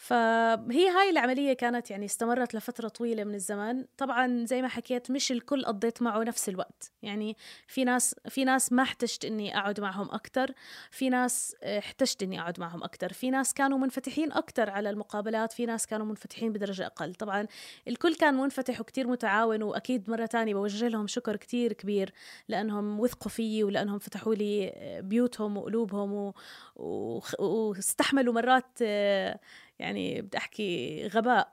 [0.00, 5.32] فهي هاي العملية كانت يعني استمرت لفترة طويلة من الزمن طبعا زي ما حكيت مش
[5.32, 6.92] الكل قضيت معه نفس الوقت.
[7.02, 7.36] يعني
[7.66, 10.52] في ناس في ناس ما احتجت إني أقعد معهم أكثر
[10.90, 15.52] في ناس آه، احتجت إني أقعد معهم أكثر في ناس كانوا منفتحين أكثر على المقابلات.
[15.52, 17.14] في ناس كانوا منفتحين بدرجة أقل.
[17.14, 17.46] طبعا
[17.88, 22.12] الكل كان منفتح وكتير متعاون وأكيد مرة تانية بوجه لهم شكر كتير كبير
[22.48, 24.72] لأنهم وثقوا فيي ولأنهم فتحوا لي
[25.04, 26.34] بيوتهم وقلوبهم و...
[26.76, 27.20] و...
[27.38, 29.40] واستحملوا مرات آه،
[29.80, 31.50] يعني بدي أحكي غباء.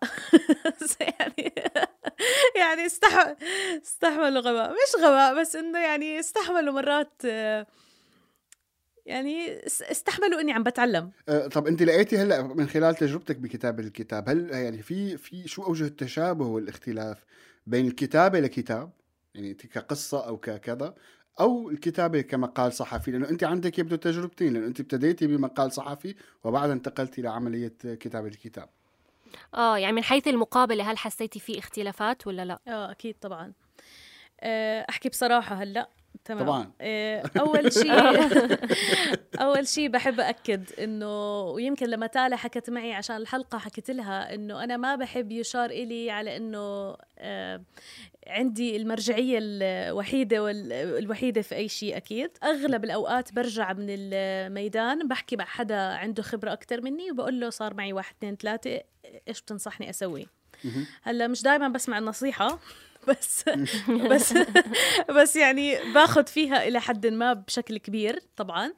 [1.02, 1.54] يعني
[2.62, 3.36] يعني استحمل
[3.84, 4.72] استحملوا غباء.
[4.72, 7.24] مش غباء بس إنه يعني استحملوا مرات
[9.06, 11.12] يعني استحملوا إني عم بتعلم.
[11.30, 15.63] أه طب انت لقيتي هلأ من خلال تجربتك بكتابه الكتاب هل يعني في في شو
[15.63, 17.26] أوجه التشابه والاختلاف
[17.68, 18.92] بين الكتابة لكتاب؟
[19.36, 20.96] يعني كقصة أو ككذا
[21.39, 26.73] أو الكتابة كمقال صحفي لأنه أنت عندك يبدو تجربتين لأنه أنت ابتديتي بمقال صحفي وبعدها
[26.73, 28.69] انتقلتي لعملية كتابة الكتاب.
[29.56, 33.54] آه يعني من حيث المقابلة هل حسيتي في اختلافات ولا لا؟ آه أكيد طبعا.
[34.41, 35.89] آه، أحكي بصراحة هلأ.
[36.26, 36.43] تمام.
[36.43, 36.71] طبعا.
[36.82, 37.93] آه، أول شيء
[39.41, 44.63] أول شيء بحب أكد إنه ويمكن لما تالا حكت معي عشان الحلقة حكيت لها إنه
[44.63, 47.62] أنا ما بحب يشار إلي على إنه آه،
[48.28, 52.32] عندي المرجعية الوحيدة والوحيدة في أي شيء أكيد.
[52.44, 57.74] أغلب الأوقات برجع من الميدان بحكي مع حدا عنده خبرة أكتر مني وبقول له صار
[57.74, 58.82] معي واحد اثنين ثلاثة
[59.28, 60.28] إيش بتنصحني أسوي؟
[61.04, 62.60] هلأ مش دائما بسمع النصيحة.
[63.08, 63.46] بس
[64.12, 64.34] بس
[65.17, 68.74] بس يعني باخذ فيها إلى حد ما بشكل كبير طبعا.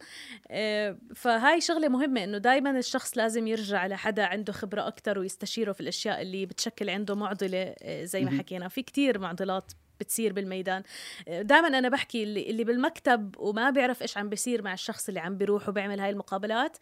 [0.52, 5.82] آه، فهاي شغلة مهمة إنه دائما الشخص لازم يرجع لحدا عنده خبرة أكثر ويستشيره في
[5.82, 8.68] الأشياء اللي بتشكل عنده معضلة آه، زي ما حكينا.
[8.68, 10.84] في كتير معضلات بتصير بالميدان.
[11.28, 15.38] دائما أنا بحكي اللي, اللي بالمكتب وما بيعرف إيش عم بيصير مع الشخص اللي عم
[15.38, 16.78] بيروح وبيعمل هاي المقابلات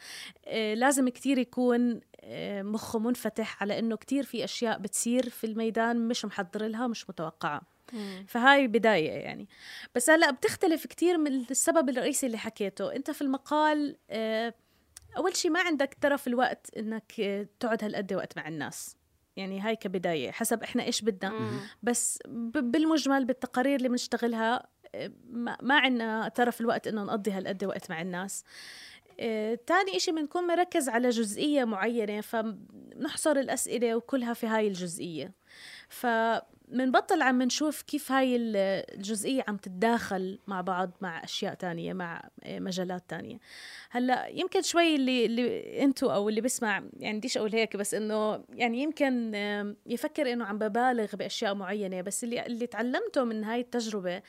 [0.46, 6.08] آه، لازم كتير يكون آه، مخه منفتح على إنه كتير في أشياء بتصير في الميدان
[6.08, 7.62] مش محضر لها مش متوقعة.
[8.28, 9.48] فهاي بداية يعني.
[9.96, 12.96] بس هلأ بتختلف كتير من السبب الرئيسي اللي حكيته.
[12.96, 14.54] أنت في المقال آه،
[15.18, 17.12] أول شيء ما عندك ترى الوقت إنك
[17.60, 18.96] تقعد هالقد وقت مع الناس.
[19.38, 21.32] يعني هاي كبداية حسب إحنا إيش بدنا.
[21.84, 22.20] بس
[22.62, 24.68] بالمجمل بالتقارير اللي بنشتغلها
[25.30, 28.44] ما, عنا طرف الوقت إنه نقضي هالقد وقت مع الناس.
[29.20, 35.34] آه، تاني إشي بنكون مركز على جزئية معينة فنحصر الأسئلة وكلها في هاي الجزئية.
[35.90, 36.06] ف
[36.68, 43.04] منبطل عم نشوف كيف هاي الجزئية عم تتداخل مع بعض مع أشياء تانية مع مجالات
[43.10, 43.40] تانية.
[43.90, 48.44] هلأ يمكن شوي اللي اللي أنتو أو اللي بسمع يعني بديش أقول هيك بس إنه
[48.50, 49.36] يعني يمكن
[49.86, 54.22] يفكر إنه عم ببالغ بأشياء معينة بس اللي اللي تعلمته من هاي التجربة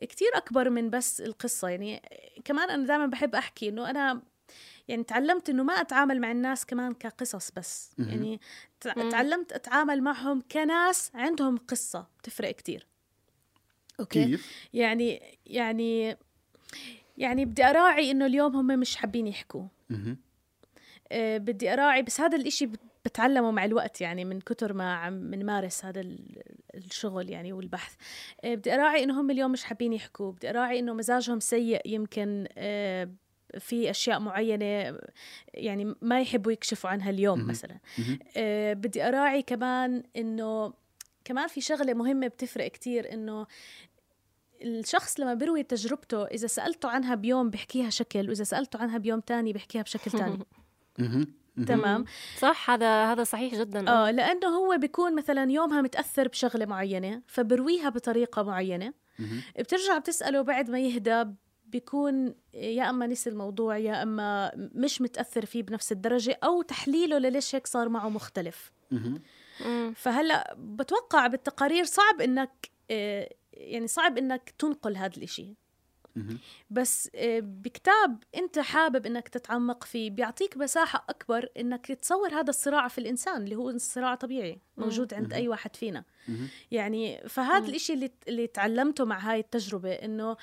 [0.00, 1.68] كتير أكبر من بس القصة.
[1.68, 2.02] يعني
[2.44, 4.22] كمان أنا دائما بحب أحكي إنه أنا
[4.88, 7.90] يعني تعلمت إنه ما أتعامل مع الناس كمان كقصص بس.
[7.98, 8.40] يعني
[8.80, 12.86] تعلمت أتعامل معهم كناس عندهم قصة بتفرق كتير.
[14.00, 14.24] أوكي.
[14.24, 16.16] كيف؟ يعني يعني
[17.16, 19.64] يعني بدي أراعي إنه اليوم هم مش حابين يحكوا.
[21.12, 22.70] أه بدي أراعي بس هذا الإشي
[23.04, 26.00] بتعلمه مع الوقت يعني من كتر ما عم نمارس هذا
[26.74, 27.94] الشغل يعني والبحث.
[28.44, 30.32] أه بدي أراعي إنه هم اليوم مش حابين يحكوا.
[30.32, 33.10] بدي أراعي إنه مزاجهم سيء يمكن أه
[33.58, 34.98] في أشياء معينة
[35.54, 37.78] يعني ما يحبوا يكشفوا عنها اليوم مثلا.
[38.36, 40.72] أه بدي أراعي كمان إنه
[41.24, 43.46] كمان في شغلة مهمة بتفرق كتير إنه
[44.62, 49.52] الشخص لما بروي تجربته إذا سألته عنها بيوم بحكيها شكل وإذا سألته عنها بيوم تاني
[49.52, 50.38] بحكيها بشكل تاني.
[51.66, 52.04] تمام.
[52.38, 53.88] صح هذا هذا صحيح جدا.
[53.88, 58.92] آه لأنه هو بيكون مثلا يومها متأثر بشغلة معينة فبرويها بطريقة معينة.
[59.58, 61.24] بترجع بتسأله بعد ما يهدى
[61.68, 67.54] بيكون يا أما نسي الموضوع يا أما مش متأثر فيه بنفس الدرجة أو تحليله لليش
[67.54, 68.72] هيك صار معه مختلف.
[69.94, 75.54] فهلأ بتوقع بالتقارير صعب إنك آه، يعني صعب إنك تنقل هذا الإشي.
[76.70, 82.88] بس آه، بكتاب انت حابب انك تتعمق فيه بيعطيك مساحة أكبر إنك تصور هذا الصراع
[82.88, 86.04] في الإنسان اللي هو صراع طبيعي موجود عند أي واحد فينا.
[86.70, 90.36] يعني فهذا الإشي اللي اللي تعلمته مع هاي التجربة إنه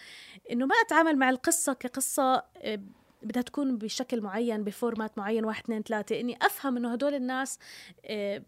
[0.51, 2.81] إنه ما أتعامل مع القصة كقصة آه،
[3.23, 7.59] بدها تكون بشكل معين بفورمات معين واحد اثنين ثلاثة إني أفهم إنه هدول الناس
[8.05, 8.43] آه،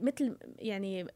[0.00, 1.06] مثل يعني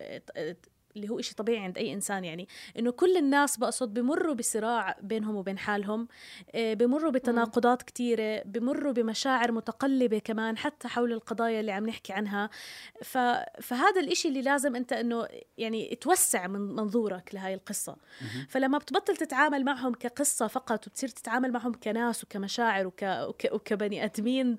[0.96, 5.37] اللي هو إشي طبيعي عند أي إنسان يعني إنه كل الناس بقصد بمروا بصراع بينهم
[5.37, 6.09] وبين حالهم
[6.54, 12.50] آه، بمروا بتناقضات كتيرة بمروا بمشاعر متقلبة كمان حتى حول القضايا اللي عم نحكي عنها.
[13.02, 13.18] ف...
[13.61, 15.28] فهذا الإشي اللي لازم أنت إنه
[15.59, 17.96] يعني توسع من منظورك لهاي القصة.
[18.48, 23.02] فلما بتبطل تتعامل معهم كقصة فقط وبتصير تتعامل معهم كناس وكمشاعر وك...
[23.02, 23.46] وك...
[23.52, 24.59] وكبني آدمين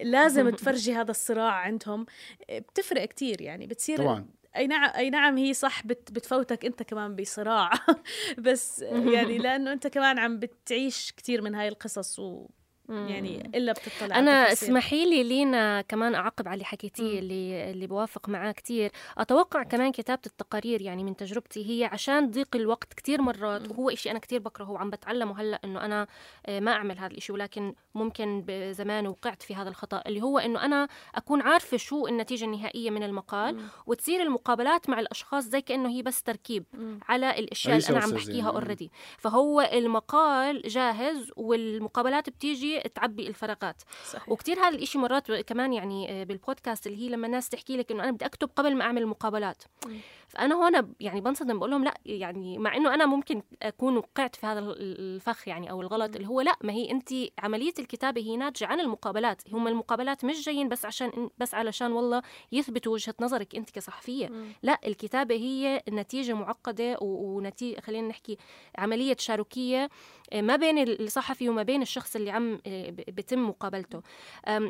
[0.00, 2.06] لازم تفرجي هذا الصراع عندهم.
[2.50, 4.39] بتفرق كتير يعني بتصير طبعا.
[4.56, 7.70] أي نعم أي نعم هي صح بت بتفوتك أنت كمان بصراع.
[8.38, 8.78] بس
[9.14, 12.46] يعني لأنه أنت كمان عم بتعيش كثير من هاي القصص و
[12.90, 18.28] يعني إلا بتطلع أنا اسمحي لي لينا كمان أعقب على اللي حكيتيه اللي اللي بوافق
[18.28, 23.70] معاه كثير أتوقع كمان كتابة التقارير يعني من تجربتي هي عشان ضيق الوقت كثير مرات
[23.70, 26.06] وهو إشي أنا كثير بكرهه وعم بتعلمه هلأ إنه أنا
[26.46, 30.64] آه، ما أعمل هذا الإشي ولكن ممكن بزمان وقعت في هذا الخطأ اللي هو إنه
[30.64, 33.68] أنا أكون عارفة شو النتيجة النهائية من المقال مم.
[33.86, 37.00] وتصير المقابلات مع الأشخاص زي كأنه هي بس تركيب مم.
[37.08, 38.96] على الأشياء اللي أنا عم بحكيها اوريدي يعني.
[39.18, 44.28] فهو المقال جاهز والمقابلات بتيجي تعبي الفراغات صحيح.
[44.28, 48.02] وكثير هذا الإشي مرات كمان يعني آه، بالبودكاست اللي هي لما الناس تحكي لك إنه
[48.02, 49.98] أنا بدي أكتب قبل ما أعمل المقابلات م.
[50.30, 54.46] فأنا هون يعني بنصدم بقول لهم لأ يعني مع إنه أنا ممكن أكون وقعت في
[54.46, 56.16] هذا الفخ يعني أو الغلط.
[56.16, 60.44] اللي هو لأ ما هي انت عملية الكتابة هي ناتجة عن المقابلات هم المقابلات مش
[60.44, 64.52] جايين بس عشان بس علشان والله يثبتوا وجهة نظرك انت كصحفية م.
[64.62, 68.36] لأ الكتابة هي نتيجة معقدة ونتيجه خلينا نحكي
[68.78, 69.90] عملية تشاركيه
[70.32, 74.02] آه، ما بين الصحفي وما بين الشخص اللي عم آه، بتم مقابلته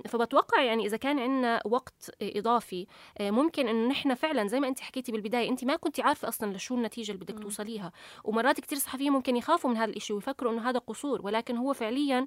[0.08, 2.86] فبتوقع يعني إذا كان عندنا وقت إضافي
[3.18, 6.52] آه، ممكن إنه نحن فعلا زي ما انت حكيتي بالبداية انت ما كنت عارفة أصلا
[6.56, 7.92] لشو النتيجة اللي بدك توصليها.
[8.24, 12.26] ومرات كثير صحفيين ممكن يخافوا من هذا الشيء ويفكروا إنه هذا قصور ولكن هو فعليا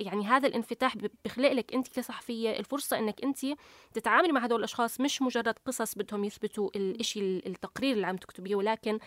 [0.00, 3.38] يعني هذا الانفتاح بخلق لك انت كصحفية الفرصة إنك انت
[3.94, 8.98] تتعاملي مع هدول الأشخاص مش مجرد قصص بدهم يثبتوا الشيء التقرير اللي عم تكتبيه ولكن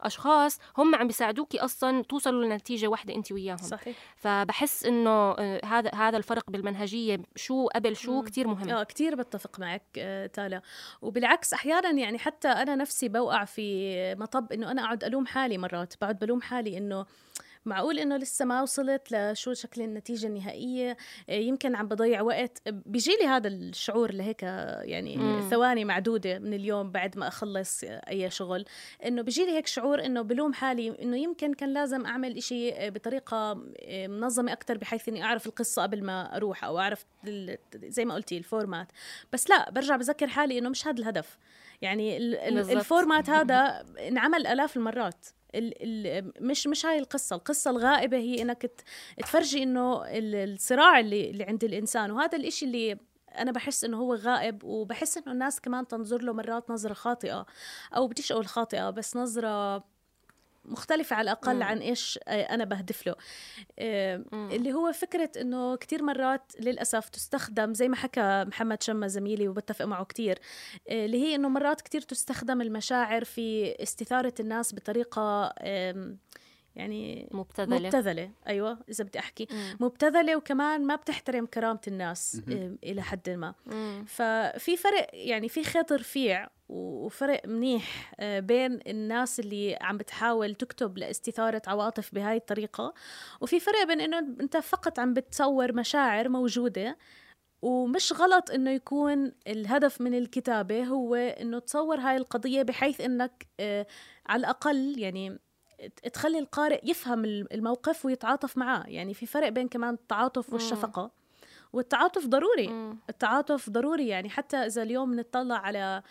[0.00, 3.56] أشخاص هم عم بيساعدوكي أصلا توصلوا لنتيجة واحدة انت وياهم.
[3.56, 3.96] صحيح.
[4.16, 8.70] فبحس إنه آه، هذا هذا الفرق بالمنهجية شو قبل شو كثير مهم.
[8.70, 10.62] آه كثير بتفق معك آه، تالا.
[11.02, 15.94] وبالعكس أحيانا يعني حتى أنا نفسي بوقع في مطب إنه أنا أقعد ألوم حالي مرات.
[16.00, 17.06] بقعد بلوم حالي إنه
[17.66, 20.96] معقول إنه لسه ما وصلت لشو شكل النتيجة النهائية.
[21.28, 22.62] آه، يمكن عم بضيع وقت.
[22.68, 25.48] بيجي لي هذا الشعور لهيك يعني مم.
[25.50, 28.64] ثواني معدودة من اليوم بعد ما أخلص أي شغل.
[29.06, 32.88] إنه بيجي لي هيك شعور إنه بلوم حالي إنه يمكن كان لازم أعمل إشي آه،
[32.88, 37.06] بطريقة آه، منظمة أكثر بحيث إني أعرف القصة قبل ما أروح أو أعرف
[37.74, 38.88] زي ما قلتي ال format.
[39.32, 41.38] بس لا برجع بذكر حالي إنه مش هذا الهدف.
[41.82, 42.16] يعني
[42.72, 45.26] ال format هذا انعمل آلاف المرات.
[45.54, 45.74] ال
[46.06, 47.36] ال مش مش هاي القصة.
[47.36, 48.70] القصة الغائبة هي إنك
[49.18, 52.10] تفرجي إنه الصراع اللي اللي عند الإنسان.
[52.10, 52.98] وهذا الإشي اللي
[53.38, 57.46] أنا بحس إنه هو غائب وبحس إنه الناس كمان تنظر له مرات نظرة خاطئة.
[57.96, 59.84] أو بديش أقول خاطئة بس نظرة
[60.70, 61.62] مختلفة على الأقل مم.
[61.62, 63.14] عن إيش أنا بهدف له
[63.78, 69.48] آه، اللي هو فكرة إنه كتير مرات للأسف تستخدم زي ما حكى محمد شمة زميلي
[69.48, 70.38] وبتفق معه كتير
[70.88, 75.54] آه، اللي هي إنه مرات كتير تستخدم المشاعر في استثارة الناس بطريقة
[76.76, 79.76] يعني مبتذلة مبتذلة أيوة إذا بدي أحكي مم.
[79.80, 82.78] مبتذلة وكمان ما بتحترم كرامة الناس مم.
[82.84, 84.04] إلى حد ما مم.
[84.08, 90.98] ففي فرق يعني في خيط رفيع وفرق منيح آه، بين الناس اللي عم بتحاول تكتب
[90.98, 92.94] لاستثارة عواطف بهاي الطريقة
[93.40, 96.98] وفي فرق بين إنه أنت فقط عم بتصور مشاعر موجودة
[97.62, 103.86] ومش غلط إنه يكون الهدف من الكتابة هو إنه تصور هاي القضية بحيث إنك آه،
[104.26, 105.38] على الأقل يعني
[106.12, 108.84] تخلي القارئ يفهم الموقف ويتعاطف معاه.
[108.86, 111.10] يعني في فرق بين كمان التعاطف والشفقة.
[111.72, 112.68] والتعاطف ضروري.
[113.10, 114.08] التعاطف ضروري.
[114.08, 116.02] يعني حتى إذا اليوم نطلع على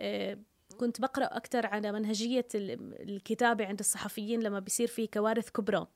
[0.00, 0.38] آه،
[0.76, 5.86] كنت بقرأ أكثر على منهجية الكتابة عند الصحفيين لما بيصير في كوارث كبرى.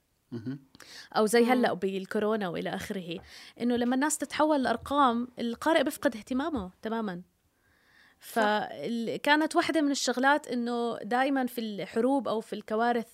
[1.16, 3.20] أو زي هلأ بالكورونا وإلى آخره.
[3.60, 7.22] إنه لما الناس تتحول لارقام القارئ بيفقد اهتمامه تماما.
[8.20, 13.06] فكانت واحدة من الشغلات إنه دائما في الحروب أو في الكوارث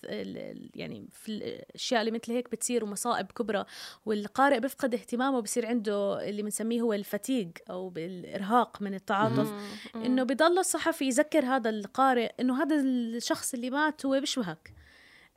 [0.75, 3.65] يعني في الاشياء اللي مثل هيك بتصير ومصائب كبرى
[4.05, 9.53] والقارئ بيفقد اهتمامه بصير عنده اللي بنسميه هو الفتيق أو بالإرهاق من التعاطف.
[9.95, 14.73] إنه بضل الصحفي يذكر هذا القارئ إنه هذا الشخص اللي مات هو بيشبهك.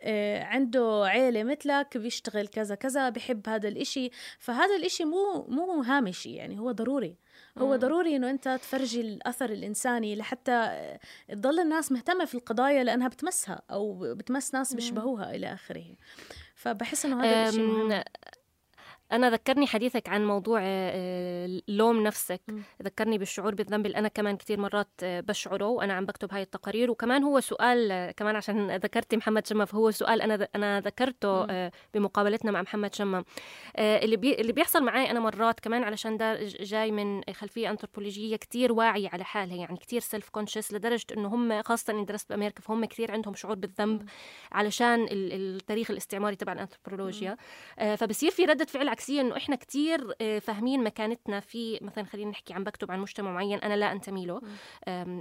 [0.03, 4.11] آه، عنده عيلة مثلك بيشتغل كذا كذا بحب هذا الإشي.
[4.39, 7.17] فهذا الإشي مو مو هامشي يعني هو ضروري.
[7.59, 10.77] هو ضروري إنه أنت تفرجي الأثر الإنساني لحتى
[11.29, 15.85] تضل الناس مهتمة في القضايا لأنها بتمسها أو بتمس ناس بيشبهوها إلى آخره.
[16.55, 18.03] فبحس إنه هذا الشيء مهم.
[19.13, 22.41] أنا ذكرني حديثك عن موضوع آه، لوم نفسك.
[22.83, 26.91] ذكرني بالشعور بالذنب اللي أنا كمان كثير مرات آه، بشعره وأنا عم بكتب هاي التقارير.
[26.91, 31.45] وكمان هو سؤال آه، كمان عشان ذكرتي محمد شمة فهو سؤال أنا أنا ذكرته.
[31.51, 32.91] آه، بمقابلتنا مع محمد
[33.77, 38.37] آه، اللي بي اللي بيحصل معي أنا مرات كمان علشان ده جاي من خلفية انثروبولوجيه
[38.37, 42.85] كثير واعية على حالها يعني كثير self-conscious لدرجة إنه هم خاصة إني درست بأمريكا فهم
[42.85, 44.09] كثير عندهم شعور بالذنب
[44.53, 47.37] علشان ال- التاريخ الاستعماري تبع الانثروبولوجيا
[47.79, 52.31] آه، فبصير في ردة فعل عكسية إنه إحنا كتير آه، فاهمين مكانتنا في مثلا خلينا
[52.31, 54.41] نحكي عم بكتب عن مجتمع معين أنا لا انتمي له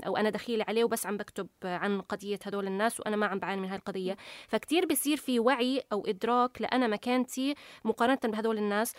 [0.08, 3.62] أو أنا دخيلة عليه وبس عم بكتب عن قضية هدول الناس وأنا ما عم بعاني
[3.62, 4.18] من هاي القضية.
[4.48, 8.94] فكتير بصير في وعي أو إدراك لأنا مكانتي مقارنة بهدول الناس.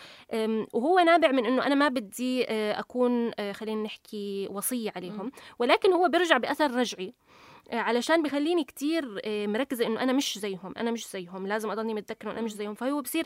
[0.73, 5.93] وهو نابع من إنه أنا ما بدي آه، أكون آه، خلينا نحكي وصية عليهم ولكن
[5.93, 7.13] هو بيرجع بأثر رجعي.
[7.71, 12.27] علشان بخليني كتير آه، مركزة إنه أنا مش زيهم أنا مش زيهم لازم أضلني متذكرة
[12.29, 12.73] إنه أنا مش زيهم.
[12.73, 13.25] فهو بصير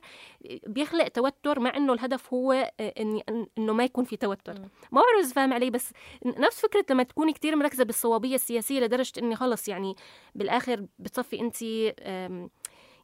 [0.67, 4.53] بيخلق توتر مع إنه الهدف هو آه، إني إن- إنه ما يكون في توتر.
[4.91, 5.91] ما بعرف إذا فاهم علي بس
[6.25, 9.95] نفس فكرة لما تكوني كتير مركزة بالصوابية السياسية لدرجة إني خلص يعني
[10.35, 11.55] بالآخر بتصفي أنت
[12.01, 12.49] آم،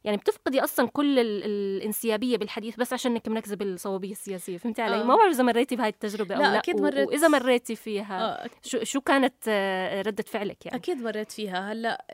[0.04, 5.00] يعني بتفقدي أصلا كل ال- الانسيابية بالحديث بس عشان إنك مركزه بالصوابيه السياسية فهمتي علي
[5.00, 5.04] آه.
[5.04, 7.08] ما بعرف إذا مريتي بهاي التجربة أو لا، لا, أكيد و- مريت.
[7.08, 12.04] وإذا مريتي فيها آه، شو شو كانت آه، ردة فعلك يعني أكيد مريت فيها هلأ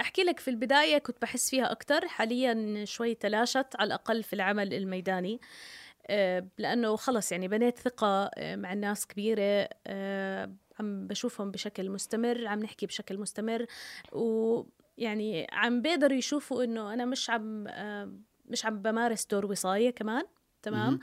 [0.00, 4.74] أحكي لك في البداية كنت بحس فيها أكثر حاليا شوي تلاشت على الأقل في العمل
[4.74, 5.40] الميداني
[6.58, 9.68] لأنه خلص يعني بنيت ثقة مع الناس كبيرة
[10.80, 13.66] عم بشوفهم بشكل مستمر عم نحكي بشكل مستمر
[15.00, 18.12] ويعني عم بيقدروا يشوفوا إنه أنا مش عم آه،
[18.44, 20.24] مش عم بمارس دور وصاية كمان
[20.62, 20.98] تمام.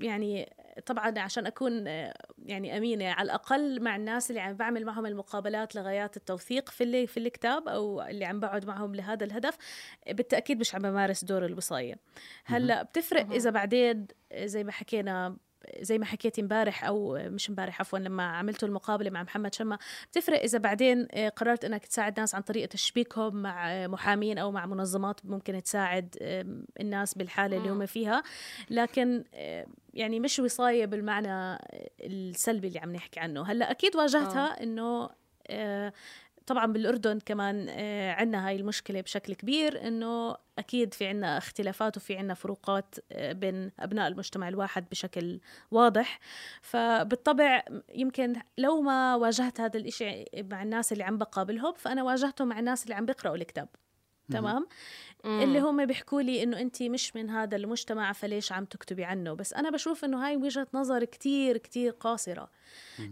[0.00, 0.52] ويعني
[0.86, 5.76] طبعا عشان أكون آه، يعني أمينة على الأقل مع الناس اللي عم بعمل معهم المقابلات
[5.76, 9.56] لغايات التوثيق في اللي في الكتاب أو اللي عم بقعد معهم لهذا الهدف
[10.08, 11.98] بالتأكيد مش عم بمارس دور الوصاية.
[12.44, 15.36] هلأ بتفرق إذا بعدين زي ما حكينا
[15.80, 19.78] زي ما حكيت امبارح أو مش امبارح عفوا لما عملت المقابلة مع محمد شمة
[20.10, 24.50] بتفرق إذا بعدين آه، قررت إنك تساعد ناس عن طريق تشبيكهم مع آه، محامين أو
[24.50, 26.16] مع منظمات ممكن تساعد
[26.80, 28.22] الناس بالحالة اللي هم فيها.
[28.70, 31.58] لكن آه، يعني مش وصاية بالمعنى
[32.00, 33.42] السلبي اللي عم نحكي عنه.
[33.42, 35.10] هلأ أكيد واجهتها إنه
[35.48, 35.92] آه،
[36.46, 42.16] طبعا بالأردن كمان آه، عندنا هاي المشكلة بشكل كبير إنه أكيد في عنا اختلافات وفي
[42.16, 45.40] عنا فروقات آه، بين أبناء المجتمع الواحد بشكل
[45.70, 46.20] واضح.
[46.62, 47.62] فبالطبع
[47.94, 52.84] يمكن لو ما واجهت هذا الإشي مع الناس اللي عم بقابلهم فأنا واجهته مع الناس
[52.84, 53.68] اللي عم بيقرأوا الكتاب.
[54.30, 54.66] تمام؟
[55.24, 59.52] اللي هم بيحكوا لي إنه انت مش من هذا المجتمع فليش عم تكتبي عنه؟ بس
[59.52, 62.50] أنا بشوف إنه هاي وجهة نظر كتير كتير قاصرة.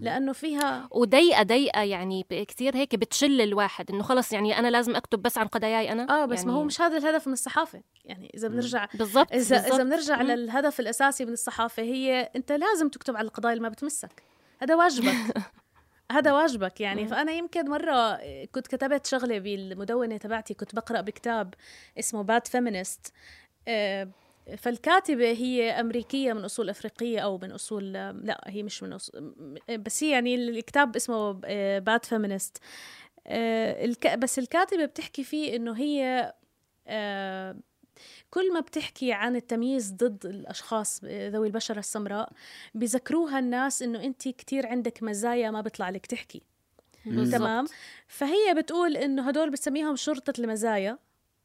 [0.00, 5.22] لأنه فيها وضيقه ضيقه يعني كتير هيك بتشل الواحد إنه خلص يعني أنا لازم أكتب
[5.22, 7.82] بس عن قضاياي أنا؟ آه بس يعني ما هو مش هذا الهدف من الصحافة.
[8.04, 9.56] يعني إذا بنرجع بالضبط إذا.
[9.56, 10.30] إذا بنرجع مم.
[10.30, 14.22] للهدف الأساسي من الصحافة هي أنت لازم تكتب على القضايا اللي ما بتمسك.
[14.62, 15.14] هذا واجبك.
[16.12, 17.06] هذا واجبك يعني.
[17.06, 21.54] فأنا يمكن مرة كنت كتبت شغله بالمدونة تبعتي كنت بقرأ بكتاب
[21.98, 23.12] اسمه Bad Feminist
[24.56, 29.34] فالكاتبة هي أمريكية من أصول أفريقية أو من أصول لا هي مش من أصول
[29.68, 31.32] بس هي يعني الكتاب اسمه
[31.78, 32.58] Bad Feminist
[34.18, 36.32] بس الكاتبة بتحكي فيه إنه هي
[36.86, 37.56] آه،
[38.30, 42.32] كل ما بتحكي عن التمييز ضد الأشخاص ذوي البشرة السمراء
[42.74, 46.42] بذكروها الناس إنه أنت كتير عندك مزايا ما بيطلع لك تحكي.
[47.38, 47.64] تمام
[48.08, 50.98] فهي بتقول إنه هدول بتسميهم شرطة المزايا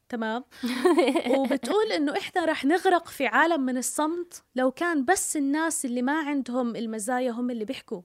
[0.08, 0.44] تمام
[1.38, 6.20] وبتقول إنه إحنا رح نغرق في عالم من الصمت لو كان بس الناس اللي ما
[6.20, 8.02] عندهم المزايا هم اللي بيحكوا.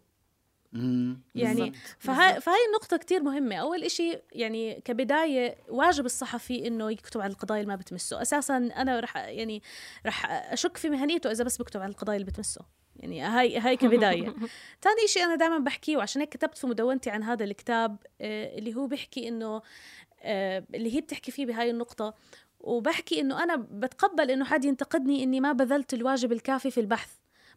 [1.36, 1.73] يعني.
[1.99, 7.61] فهاي فهاي النقطة كتير مهمة، أول إشي يعني كبداية واجب الصحفي إنه يكتب عن القضايا
[7.61, 9.61] اللي ما بتمسه، أساسا أنا رح يعني
[10.05, 12.61] رح أشك في مهنيته إذا بس بكتب عن القضايا اللي بتمسه،
[12.95, 14.36] يعني هاي هاي كبداية.
[14.82, 18.76] تاني إشي أنا دائما بحكيه وعشان هيك كتبت في مدونتي عن هذا الكتاب آه، اللي
[18.76, 19.61] هو بيحكي إنه
[20.21, 22.13] آه، اللي هي بتحكي فيه بهاي النقطة
[22.59, 27.09] وبحكي إنه أنا بتقبل إنه حد ينتقدني إني ما بذلت الواجب الكافي في البحث.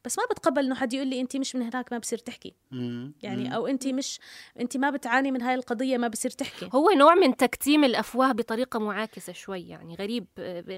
[0.04, 3.14] بس ما بتقبل إنه حد يقول لي انت مش من هناك ما بصير تحكي مم.
[3.22, 4.20] يعني أو انت مش
[4.60, 8.78] انت ما بتعاني من هاي القضية ما بصير تحكي هو نوع من تكتيم الأفواه بطريقة
[8.78, 10.26] معاكسة شوي يعني غريب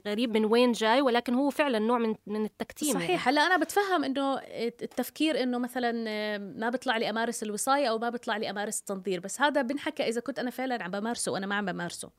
[0.07, 3.05] غريب من وين جاي ولكن هو فعلا نوع من من التكتيم يعني.
[3.05, 4.39] صحيح هلأ أنا بتفهم إنه
[4.83, 5.93] التفكير إنه مثلا
[6.39, 10.21] ما بيطلع لي أمارس الوصاية أو ما بيطلع لي أمارس التنظير بس هذا بنحكى إذا
[10.21, 12.11] كنت أنا فعلا عم بمارسه وأنا ما عم بمارسه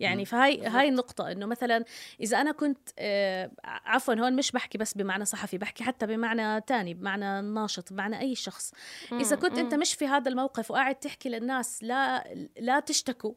[0.00, 0.72] يعني فهاي بالضبط.
[0.72, 1.84] هاي النقطة إنه مثلا
[2.20, 6.94] إذا أنا كنت آه، عفوا هون مش بحكي بس بمعنى صحفي بحكي حتى بمعنى تاني
[6.94, 8.72] بمعنى ناشط بمعنى أي شخص
[9.12, 9.80] إذا مم، كنت أنت مم.
[9.80, 12.24] مش في هذا الموقف وقاعد تحكي للناس لا
[12.60, 13.32] لا تشتكوا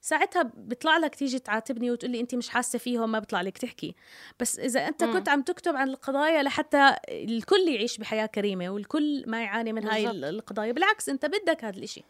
[0.00, 3.94] ساعتها بيطلع لك تيجي تعاتبني وتقول لي أنت مش حاسة فيهم ما بيطلع لك تحكي
[4.40, 5.12] بس إذا أنت مم.
[5.12, 10.06] كنت عم تكتب عن القضايا لحتى الكل يعيش بحياة كريمة والكل ما يعاني من هاي
[10.06, 10.24] بالضبط.
[10.24, 12.04] القضايا بالعكس أنت بدك هذا الإشي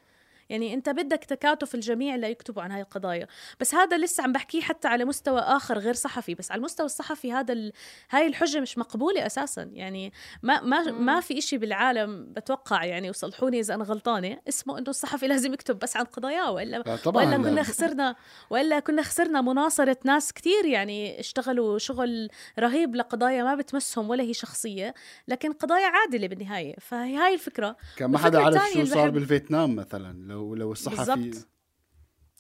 [0.49, 3.27] يعني انت بدك تكاتف الجميع ليكتبوا عن هاي القضايا.
[3.61, 6.35] بس هذا لسه عم بحكيه حتى على مستوى آخر غير صحفي.
[6.35, 7.73] بس على المستوى الصحفي هذا ال...
[8.11, 9.71] هاي الحجة مش مقبولة أساسا.
[9.73, 14.39] يعني ما ما ما في إشي بالعالم بتوقع يعني وصلحوني إذا أنا غلطانة.
[14.49, 16.53] اسمه إنه الصحفي لازم يكتب بس عن قضاياه.
[16.53, 17.51] والا لا طبعا وإلا لا.
[17.51, 18.17] كنا خسرنا
[18.51, 22.29] وإلا كنا خسرنا مناصرة ناس كتير يعني اشتغلوا شغل
[22.59, 24.95] رهيب لقضايا ما بتمسهم ولا هي شخصية
[25.29, 26.77] لكن قضايا عادلة بالنهاية.
[26.81, 27.77] فهي هاي الفكرة.
[27.97, 30.34] كان ما حدا الثانية شو صار بالفيتنام مثلا.
[30.35, 31.49] لو لو الصحفي بالضبط.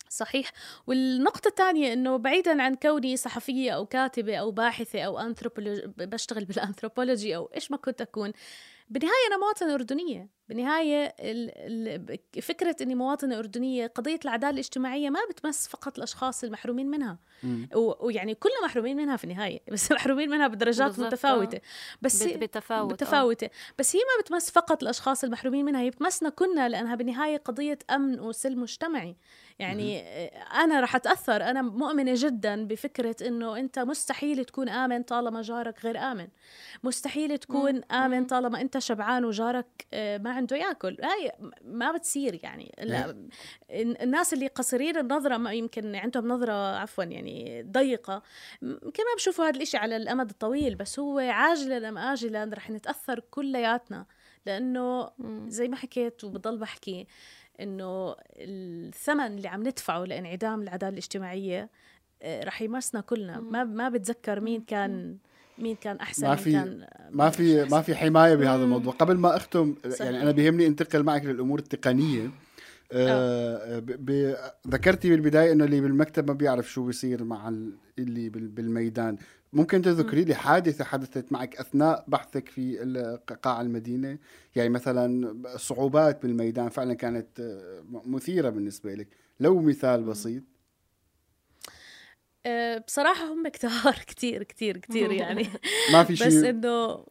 [0.08, 0.52] صحيح
[0.86, 7.36] والنقطة الثانية إنه بعيدا عن كوني صحفية أو كاتبة أو باحثة أو انثروبولوجي بشتغل بالأنثروبولوجي
[7.36, 8.32] أو إيش ما كنت أكون
[8.88, 9.36] بالنهاية أنا
[10.48, 11.50] بالنهاية ال-
[12.38, 17.18] ال- فكرة إني مواطنة أردنية قضية العدالة الاجتماعية ما بتمس فقط الأشخاص المحرومين منها.
[18.00, 20.98] ويعني كلنا محرومين منها في النهاية بس محرومين منها بدرجات
[21.56, 21.60] آه.
[22.02, 22.94] بس بت- هي- بتفاوت آه.
[22.94, 27.78] متفاوتة بس هي ما بتمس فقط الأشخاص المحرومين منها هي بتمسنا كلنا لأنها بالنهاية قضية
[27.90, 29.16] أمن وسلم مجتمعي.
[29.58, 30.28] يعني آه،
[30.64, 31.42] أنا رح أتأثر.
[31.42, 36.28] أنا مؤمنة جدا بفكرة أنه أنت مستحيل تكون آمن طالما جارك غير آمن.
[36.84, 40.96] مستحيل تكون آمن طالما أنت شبعان وجارك آه، ما عنده يأكل.
[41.02, 41.32] هاي
[41.64, 42.74] ما بتصير يعني.
[42.82, 43.10] لا
[43.70, 48.22] ال- الناس اللي قصيرين النظرة ما يمكن عندهم نظرة عفوا يعني ضيقة.
[48.62, 52.70] م- يمكن ما بشوفوا هذا الإشي على الأمد الطويل بس هو عاجلا أم آجلا رح
[52.70, 54.06] نتأثر كلياتنا.
[54.46, 55.10] لأنه
[55.48, 57.06] زي ما حكيت وبضل بحكي
[57.60, 61.70] إنه الثمن اللي عم ندفعه لإنعدام العدالة الاجتماعية
[62.22, 63.40] آه، رح يمسنا كلنا.
[63.40, 65.16] ما ما بتذكر مين كان
[65.58, 67.80] مين كان أحسن ما مين في- كان ما في ما.
[67.82, 68.92] في حماية بهذا الموضوع.
[68.92, 70.00] قبل ما أختم صحيح.
[70.00, 72.30] يعني أنا بيهمني أنتقل معك للأمور التقنية.
[72.92, 73.78] آه.
[73.78, 74.34] ب...
[74.68, 78.48] ذكرتي بالبداية إنه اللي بالمكتب ما بيعرف شو بيصير مع ال- اللي بال...
[78.48, 79.16] بالميدان.
[79.54, 84.18] ممكن تذكري لي حادثة حدثت معك أثناء بحثك في قاع المدينة؟
[84.56, 89.08] يعني مثلا صعوبات بالميدان فعلا كانت آه، مثيرة بالنسبة لك.
[89.40, 90.42] لو مثال بسيط.
[92.46, 95.48] آه، بصراحة هم كتار كتير كتير كتير يعني.
[95.92, 97.06] ما في بس شيء إنه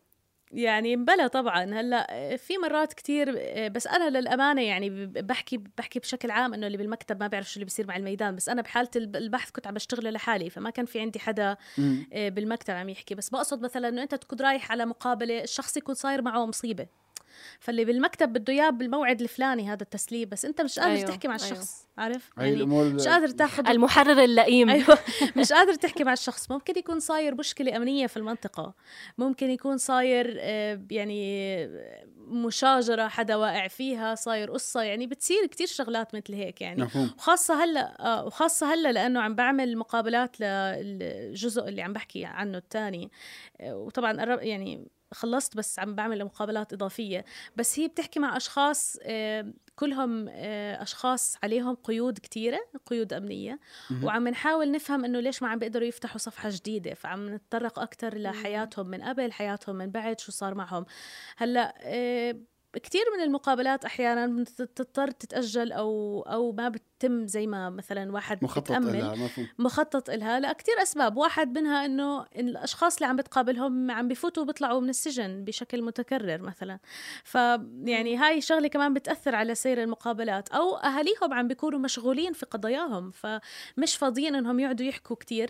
[0.53, 1.63] يعني بلا طبعا.
[1.63, 3.31] هلأ في مرات كتير
[3.69, 7.65] بس أنا للأمانة يعني بحكي بحكي بشكل عام إنه اللي بالمكتب ما بيعرف شو اللي
[7.65, 8.35] بيصير مع الميدان.
[8.35, 12.07] بس أنا بحاله البحث كنت عم بشتغله لحالي فما كان في عندي حدا مم.
[12.11, 13.15] بالمكتب عم يحكي.
[13.15, 16.87] بس بقصد مثلا إنه أنت تكون رايح على مقابلة الشخص يكون صاير معه مصيبة.
[17.59, 21.07] فاللي بالمكتب بده إياه بالموعد الفلاني هذا التسليم بس أنت مش قادر أيوة.
[21.07, 21.45] تحكي مع أيوة.
[21.45, 24.69] الشخص عارف؟ هاي يعني مش قادر تاخذ المحرر اللئيم.
[24.69, 24.97] أيوه.
[25.37, 26.51] مش قادر تحكي مع الشخص.
[26.51, 28.73] ممكن يكون صاير مشكلة أمنية في المنطقة.
[29.17, 31.67] ممكن يكون صاير آه، يعني
[32.17, 34.81] مشاجرة حدا واقع فيها صاير قصة.
[34.81, 36.83] يعني بتصير كتير شغلات مثل هيك يعني.
[36.83, 37.11] مفهوم.
[37.17, 43.11] وخاصة هلأ آه وخاصة هلأ لأنه عم بعمل مقابلات للجزء اللي عم بحكي عنه الثاني.
[43.63, 47.25] وطبعا قرب يعني خلصت بس عم بعمل مقابلات إضافية.
[47.55, 53.59] بس هي بتحكي مع أشخاص آه، كلهم آه، أشخاص عليهم قيود كتيرة قيود أمنية.
[53.89, 54.03] مهم.
[54.03, 56.93] وعم نحاول نفهم إنه ليش ما عم بيقدروا يفتحوا صفحة جديدة.
[56.93, 60.85] فعم نتطرق أكتر لحياتهم من قبل حياتهم من بعد شو صار معهم.
[61.37, 61.73] هلأ
[62.79, 68.61] كتير من المقابلات أحيانا بتضطر تتأجل أو أو ما بتتم زي ما مثلا واحد مخطط
[68.61, 68.97] بتأمل.
[68.99, 70.39] لها مفهوم مخطط إلها.
[70.39, 71.17] لكتير أسباب.
[71.17, 76.41] واحد منها إنه إن الأشخاص اللي عم بتقابلهم عم بفوتوا وبيطلعوا من السجن بشكل متكرر
[76.41, 76.79] مثلا.
[77.23, 80.49] فيعني هاي شغلة كمان بتأثر على سير المقابلات.
[80.49, 85.49] أو أهاليهم عم بيكونوا مشغولين في قضاياهم فمش فاضيين إنهم يقعدوا يحكوا كتير.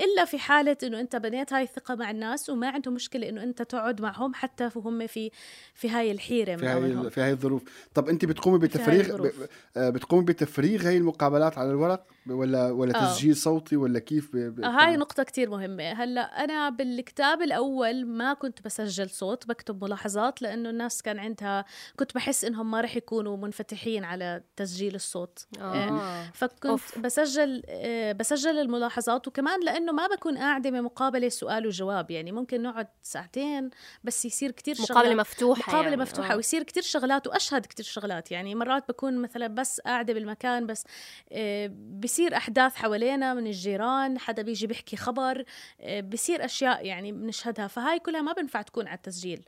[0.00, 3.62] إلا في حالة إنه أنت بنيت هاي الثقة مع الناس وما عندهم مشكلة إنه أنت
[3.62, 5.30] تقعد معهم حتى وهم في
[5.74, 6.66] في هاي الحيرة في.
[6.66, 7.62] هاي في هاي الظروف
[7.94, 9.28] طب أنت بتقومي بتفريغ.
[9.76, 13.12] آه، بتقومي بتفريغ هاي المقابلات على الورق ولا ولا آه.
[13.12, 14.36] تسجيل صوتي ولا كيف ب...
[14.36, 14.64] ب...
[14.64, 20.70] هاي نقطة كتير مهمة هلأ أنا بالكتاب الأول ما كنت بسجل صوت بكتب ملاحظات لأنه
[20.70, 21.64] الناس كان عندها
[21.96, 26.30] كنت بحس إنهم ما رح يكونوا منفتحين على تسجيل الصوت آه.
[26.34, 26.98] فكنت أوف.
[26.98, 32.88] بسجل آه، بسجل الملاحظات وكمان لأنه ما بكون قاعدة بمقابلة سؤال وجواب يعني ممكن نقعد
[33.02, 33.70] ساعتين
[34.04, 36.02] بس يصير كتير مقابلة شغلات مفتوحة مقابلة يعني.
[36.02, 36.36] مفتوحة آه.
[36.36, 40.84] ويصير كتير شغلات وأشهد كتير شغلات يعني مرات بكون مثلا بس قاعدة بالمكان بس
[41.32, 41.70] آه،
[42.18, 45.44] بصير أحداث حوالينا من الجيران حدا بيجي بيحكي خبر
[45.80, 49.44] آه، بصير أشياء يعني بنشهدها فهاي كلها ما بنفع تكون على التسجيل.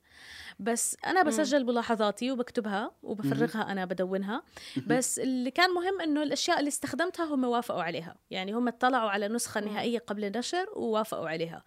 [0.59, 4.43] بس أنا بسجل ملاحظاتي وبكتبها وبفرغها أنا بدونها.
[4.87, 8.15] بس اللي كان مهم إنه الأشياء اللي استخدمتها هم وافقوا عليها.
[8.31, 11.65] يعني هم اطلعوا على النسخه النهائيه قبل النشر ووافقوا عليها.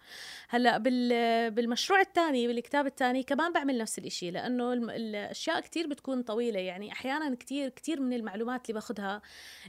[0.48, 6.60] هلأ بال بالمشروع الثاني بالكتاب الثاني كمان بعمل نفس الشيء لأنه الأشياء كتير بتكون طويلة.
[6.60, 9.22] يعني أحيانا كتير كتير من المعلومات اللي باخذها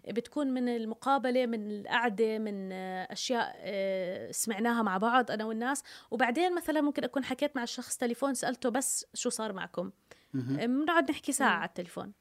[0.08, 0.70] بتكون من
[1.26, 5.84] المقابلة من القعدة من آه، أشياء آه، سمعناها مع بعض أنا والناس.
[6.12, 9.92] وبعدين مثلا ممكن أكون حكيت مع الشخص تليفون سألته بس شو صار معكم؟
[10.34, 12.14] بنقعد نحكي ساعة على التليفون.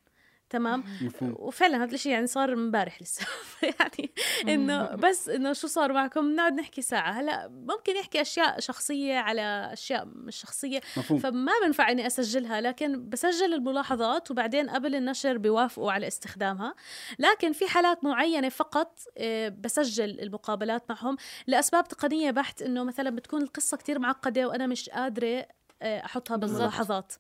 [0.55, 1.35] تمام؟ مفهوم.
[1.39, 3.27] وفعلا هذا الشيء يعني صار امبارح لسه.
[3.81, 4.11] يعني
[4.49, 7.11] إنه بس إنه شو صار معكم؟ نقعد نحكي ساعة.
[7.11, 10.81] هلا ممكن يحكي أشياء شخصية على أشياء مش شخصية.
[10.97, 11.19] مفهوم.
[11.19, 16.75] فما بنفع إني أسجلها لكن بسجل الملاحظات وبعدين قبل النشر بيوافقوا على استخدامها.
[17.19, 21.17] لكن في حالات معينة فقط آه، بسجل المقابلات معهم.
[21.47, 25.47] لأسباب تقنية بحت إنه مثلا بتكون القصة كتير معقدة وأنا مش قادرة
[25.83, 26.57] أحطها بالضبط.
[26.59, 27.13] بالملاحظات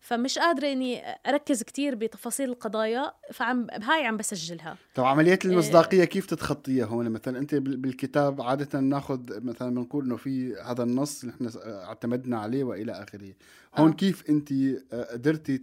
[0.00, 6.26] فمش قادرة إني أركز كتير بتفاصيل القضايا فعم هاي عم بسجلها طب عملية المصداقية كيف
[6.26, 11.34] تتخطيها هون مثلا أنت بال- بالكتاب عادة ناخذ مثلا بنقول إنه في هذا النص اللي
[11.34, 13.34] إحنا س- اعتمدنا عليه وإلى آخره
[13.76, 13.94] هون آه.
[13.94, 15.60] كيف أنت آه، قدرتي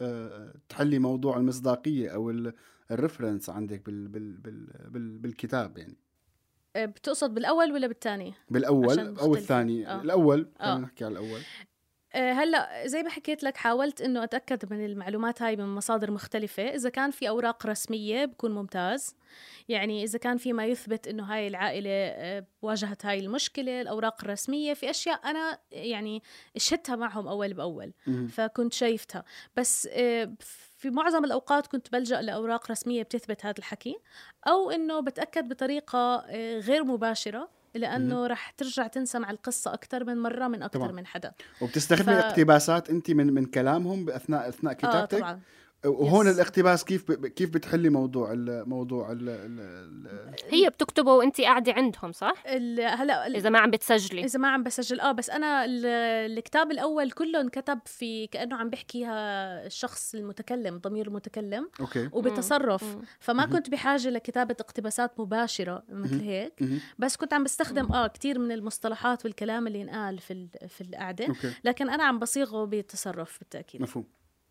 [0.00, 2.52] آه، تحلي موضوع المصداقية أو ال-
[2.90, 5.96] الريفرنس عندك بال بال بال بال بالكتاب يعني
[6.76, 9.34] آه، بتقصد بالأول ولا بالثاني بالأول أو.
[9.34, 10.02] الثاني آه.
[10.02, 10.64] الأول آه.
[10.64, 11.69] خلينا نحكي على الأول آه،
[12.14, 16.62] هلأ زي ما حكيت لك حاولت إنه أتأكد من المعلومات هاي من مصادر مختلفة.
[16.62, 19.16] إذا كان في أوراق رسمية بكون ممتاز.
[19.68, 24.74] يعني إذا كان في ما يثبت إنه هاي العائلة آه، واجهت هاي المشكلة الأوراق الرسمية
[24.74, 26.22] في أشياء أنا يعني
[26.56, 27.92] شهدتها معهم أول بأول.
[28.28, 29.24] فكنت شايفتها.
[29.56, 30.34] بس آه،
[30.78, 33.96] في معظم الأوقات كنت بلجأ لأوراق رسمية بتثبت هذا الحكي.
[34.48, 37.59] أو إنه بتأكد بطريقة آه، غير مباشرة.
[37.74, 40.92] لأنه رح ترجع تنسمع القصة أكثر من مرة من أكثر طبعاً.
[40.92, 41.32] من حدا.
[41.60, 45.40] وبتستخدمي ف- اقتباسات انت من من كلامهم باثناء أثناء آه كتابتك؟ طبعا.
[45.86, 46.34] وهون yes.
[46.34, 50.00] الاقتباس كيف ب- كيف بتحلي موضوع ال موضوع ال ال
[50.50, 54.24] هي بتكتبه وانت قاعدة عندهم صح؟ ال- هلا ال- إذا ما عم بتسجلي.
[54.24, 55.00] إذا ما عم بسجل.
[55.00, 55.86] آه بس أنا ال-
[56.38, 59.12] الكتاب الأول كله انكتب في كأنه عم بحكيها
[59.66, 62.08] الشخص المتكلم ضمير المتكلم okay.
[62.12, 62.84] وبتصرف.
[62.84, 63.02] مم.
[63.20, 66.80] فما كنت بحاجة لكتابة اقتباسات مباشرة مثل هيك مهم.
[66.98, 71.26] بس كنت عم بستخدم آه كثير من المصطلحات والكلام اللي انقال في ال- في القعده
[71.26, 71.52] okay.
[71.64, 73.82] لكن أنا عم بصيغه بالتصرف بالتأكيد.
[73.82, 74.04] مفهوم.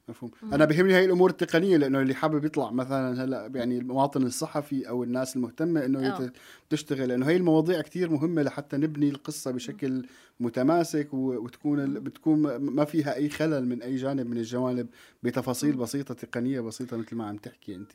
[0.10, 0.32] مفهوم.
[0.53, 5.03] أنا بهمني هاي الأمور التقنية لأنه اللي حابب يطلع مثلا هلأ يعني المواطن الصحفي أو
[5.03, 6.24] الناس المهتمة إنه آه.
[6.24, 6.32] يت-
[6.70, 10.05] تشتغل لأنه هي المواضيع كتير مهمة لحتى نبني القصة بشكل
[10.39, 14.88] متماسك وتكون ال- بتكون ما- فيها أي خلل من أي جانب من الجوانب
[15.24, 17.91] بتفاصيل بسيطة تقنية بسيطة مثل ما عم تحكي أنت.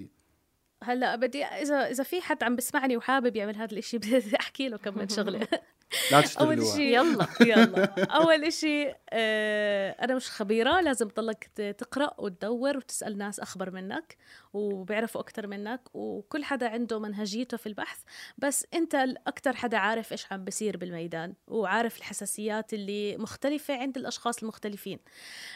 [0.83, 4.77] هلأ بدي إذا إذا في حد عم بسمعني وحابب يعمل هذا الإشي بدي أحكي له
[4.77, 5.49] كم من شغلة.
[6.13, 7.85] لا أول شيء يلا يلا.
[8.21, 11.45] أول شيء آه أنا مش خبيرة لازم تضلك
[11.79, 14.17] تقرأ وتدور وتسأل ناس أخبر منك
[14.53, 17.99] وبيعرفوا أكثر منك وكل حدا عنده منهجيته في البحث.
[18.39, 18.95] بس أنت
[19.27, 24.99] أكثر حدا عارف إيش عم بيصير بالميدان وعارف الحساسيات اللي مختلفة عند الأشخاص المختلفين.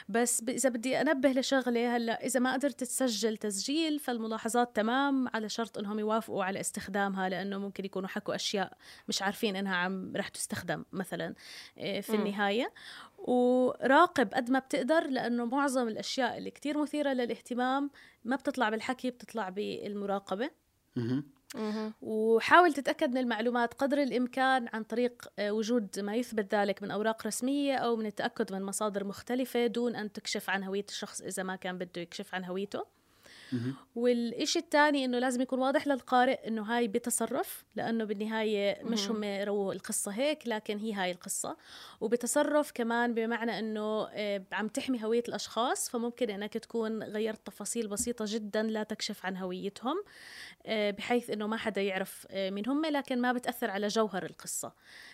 [0.09, 5.79] بس إذا بدي أنبه لشغلة هلأ إذا ما قدرت تسجل تسجيل فالملاحظات تمام على شرط
[5.79, 8.73] إنهم يوافقوا على استخدامها لأنه ممكن يكونوا حكوا أشياء
[9.09, 11.35] مش عارفين إنها عم رح تستخدم مثلا
[11.79, 12.15] إيه، في.
[12.15, 12.73] النهاية
[13.19, 17.91] وراقب قد ما بتقدر لأنه معظم الأشياء اللي كتير مثيرة للاهتمام
[18.25, 20.51] ما بتطلع بالحكي بتطلع بالمراقبة.
[22.03, 27.27] وحاول تتأكد من المعلومات قدر الإمكان عن طريق آه، وجود ما يثبت ذلك من أوراق
[27.27, 31.57] رسمية أو من التأكد من مصادر مختلفة دون أن تكشف عن هوية الشخص إذا ما
[31.57, 32.98] كان بده يكشف عن هويته.
[33.95, 39.73] والإشي الثاني إنه لازم يكون واضح للقارئ إنه هاي بتصرف لأنه بالنهاية مش هم رووا
[39.73, 41.57] القصة هيك لكن هي هاي القصة.
[42.01, 48.25] وبتصرف كمان بمعنى إنه آه، عم تحمي هوية الأشخاص فممكن إنك تكون غيرت تفاصيل بسيطة
[48.29, 50.03] جدا لا تكشف عن هويتهم
[50.67, 54.73] آه، بحيث إنه ما حدا يعرف آه، مين هم لكن ما بتأثر على جوهر القصة.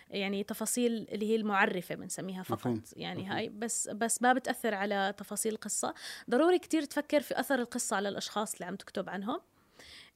[0.09, 2.59] يعني تفاصيل اللي هي المعرفة بنسميها فقط.
[2.59, 2.81] مفهوم.
[2.95, 3.37] يعني مفهوم.
[3.37, 5.93] هاي بس بس ما بتأثر على تفاصيل القصة.
[6.29, 9.41] ضروري كتير تفكر في أثر القصة على الأشخاص اللي عم تكتب عنهم.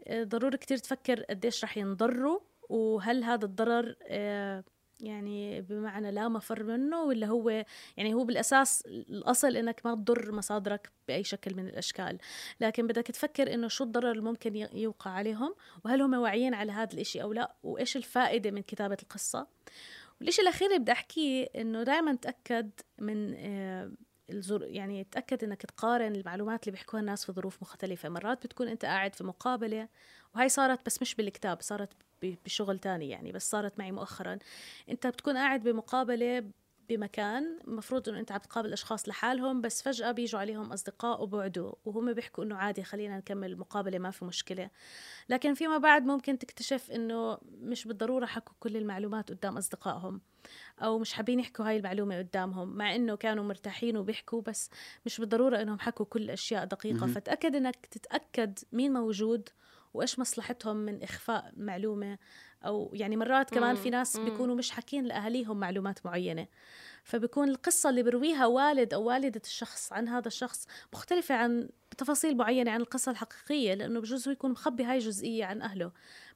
[0.07, 2.39] آه، ضروري كتير تفكر قديش رح ينضروا
[2.70, 4.64] وهل هذا الضرر آه،
[4.99, 7.49] يعني بمعنى لا مفر منه ولا هو
[7.97, 12.18] يعني هو بالأساس الأصل إنك ما تضر مصادرك بأي شكل من الأشكال.
[12.62, 15.55] لكن بدك تفكر إنه شو الضرر اللي ممكن يوقع عليهم
[15.86, 19.47] وهل هم واعيين على هذا الإشي أو لا وإيش الفائدة من كتابة القصة.
[20.22, 23.91] والشيء الأخير اللي بدي أحكيه إنه دائما تأكد من آه،
[24.32, 28.10] الزر يعني تاكد إنك تقارن المعلومات اللي بيحكوها الناس في ظروف مختلفة.
[28.10, 29.88] مرات بتكون أنت قاعد في مقابلة
[30.36, 31.90] وهي صارت بس مش بالكتاب صارت
[32.24, 34.38] بشغل تاني يعني بس صارت معي مؤخرا.
[34.90, 36.52] أنت بتكون قاعد بمقابلة
[36.90, 42.14] بمكان المفروض إنه أنت عم تقابل أشخاص لحالهم بس فجأة بيجوا عليهم أصدقاء وبعدوا وهم
[42.14, 44.70] بيحكوا إنه عادي خلينا نكمل المقابله ما في مشكلة.
[45.30, 50.22] لكن فيما بعد ممكن تكتشف إنه مش بالضرورة حكوا كل المعلومات قدام أصدقائهم
[50.82, 54.70] أو مش حابين يحكوا هاي المعلومة قدامهم مع إنه كانوا مرتاحين وبيحكوا بس
[55.06, 57.08] مش بالضرورة إنهم حكوا كل الاشياء دقيقة.
[57.08, 59.50] فتأكد إنك تتأكد مين موجود
[59.94, 62.18] وإيش مصلحتهم من إخفاء معلومة
[62.66, 66.47] أو يعني مرات كمان في ناس بيكونوا مش حاكين لأهاليهم معلومات معينة.
[67.03, 72.72] فبكون القصة اللي برويها والد أو والدة الشخص عن هذا الشخص مختلفة عن بتفاصيل معينة
[72.72, 75.91] عن القصة الحقيقية لأنه بجوز هو يكون مخبي هاي الجزئية عن أهله.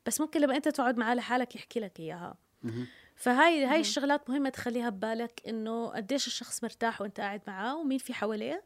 [0.06, 2.36] بس ممكن لما أنت تقعد معاه لحالك يحكي لك إياها.
[3.16, 8.14] فهاي هاي الشغلات مهمة تخليها ببالك إنه قديش الشخص مرتاح وأنت قاعد معاه ومين في
[8.14, 8.64] حواليه.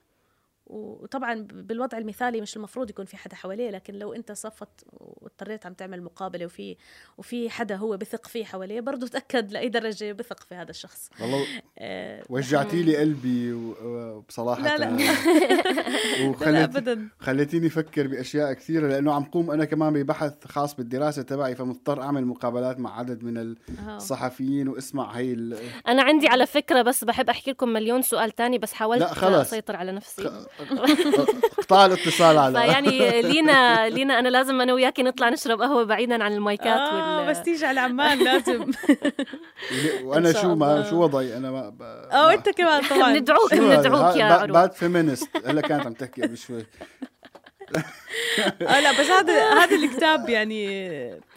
[0.70, 5.74] وطبعا بالوضع المثالي مش المفروض يكون في حدا حواليه لكن لو أنت صفت واضطريت عم
[5.74, 6.78] تعمل مقابلة وفي
[7.18, 11.10] وفي حدا هو بثق فيه حواليه برضه تأكد لأي درجة بثق في هذا الشخص.
[11.22, 11.46] والله
[11.78, 14.98] آه وجعتي لي قلبي وبصراحه لا لا.
[16.30, 17.10] وخلت ابدا.
[17.20, 22.26] خليتيني أفكر بأشياء كثيرة لأنه عم قوم أنا كمان ببحث خاص بالدراسة تبعي فمضطر أعمل
[22.26, 23.56] مقابلات مع عدد من
[23.90, 25.34] الصحفيين واسمع هي
[25.88, 29.48] أنا عندي على فكرة بس بحب أحكي لكم مليون سؤال تاني بس حاولت لا خلص.
[29.48, 30.46] أسيطر على نفسي.
[31.58, 32.60] قطع الاتصال على.
[32.60, 37.30] فيعني لينا لينا أنا لازم أنا وياكي نطلع نشرب قهوة بعيدا عن المايكات آه وال...
[37.30, 38.72] بس تيجي على عمان لازم.
[40.06, 41.74] وأنا شو ما شو وضعي؟ أنا ما
[42.12, 43.14] آه أنت كمان طبعا.
[43.14, 46.66] ندعوك ندعوك يا عروب بعد feminist هلا كانت عم تحكي قبل شوي.
[48.62, 50.68] آه لا بس هذا هذا الكتاب يعني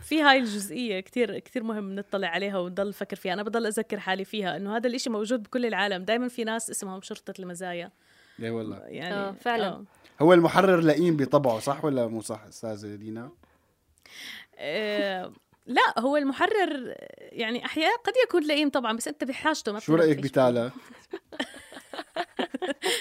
[0.02, 3.32] في هاي الجزئية كثير كثير مهم نطلع عليها ونضل نفكر فيها.
[3.32, 6.04] أنا بضل أذكر حالي فيها إنه هذا الإشي موجود بكل العالم.
[6.04, 7.90] دائما في ناس اسمهم شرطة المزايا.
[8.41, 8.76] اي والله.
[8.76, 9.68] يعني آه فعلا.
[9.68, 9.84] أوه.
[10.20, 13.30] هو المحرر لئيم بطبعه صح ولا مو صح أستاذة دينا؟
[14.59, 15.32] آه
[15.66, 20.18] لا هو المحرر يعني أحيانا قد يكون لئيم طبعا بس أنت بحاجته ما شو رأيك
[20.18, 20.70] بتالا؟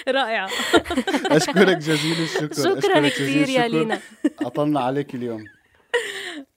[0.08, 0.50] رائعة.
[1.36, 4.00] أشكرك جزيل الشكر شكرا كثير يا لينا.
[4.40, 5.44] أطلنا عليك اليوم.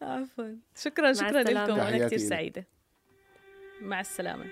[0.01, 0.55] عفوا.
[0.75, 2.67] شكرا شكرا لكم أنا كثير سعيدة.
[3.81, 4.45] مع السلامة.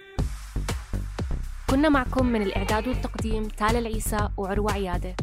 [1.71, 5.15] كنا معكم من الإعداد والتقديم تالا العيسى وعروة عيادة.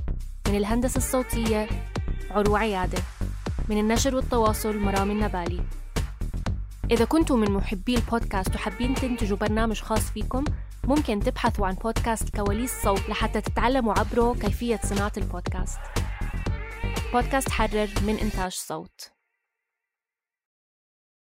[0.49, 1.69] من الهندسة الصوتية
[2.31, 3.03] عروة عيادة.
[3.69, 5.61] من النشر والتواصل مرام النبالي.
[6.91, 10.45] إذا كنتم من محبي البودكاست وحابين تنتجوا برنامج خاص فيكم
[10.85, 15.79] ممكن تبحثوا عن بودكاست كواليس صوت لحتى تتعلموا عبره كيفية صناعة البودكاست.
[17.13, 19.18] بودكاست حرر من إنتاج صوت.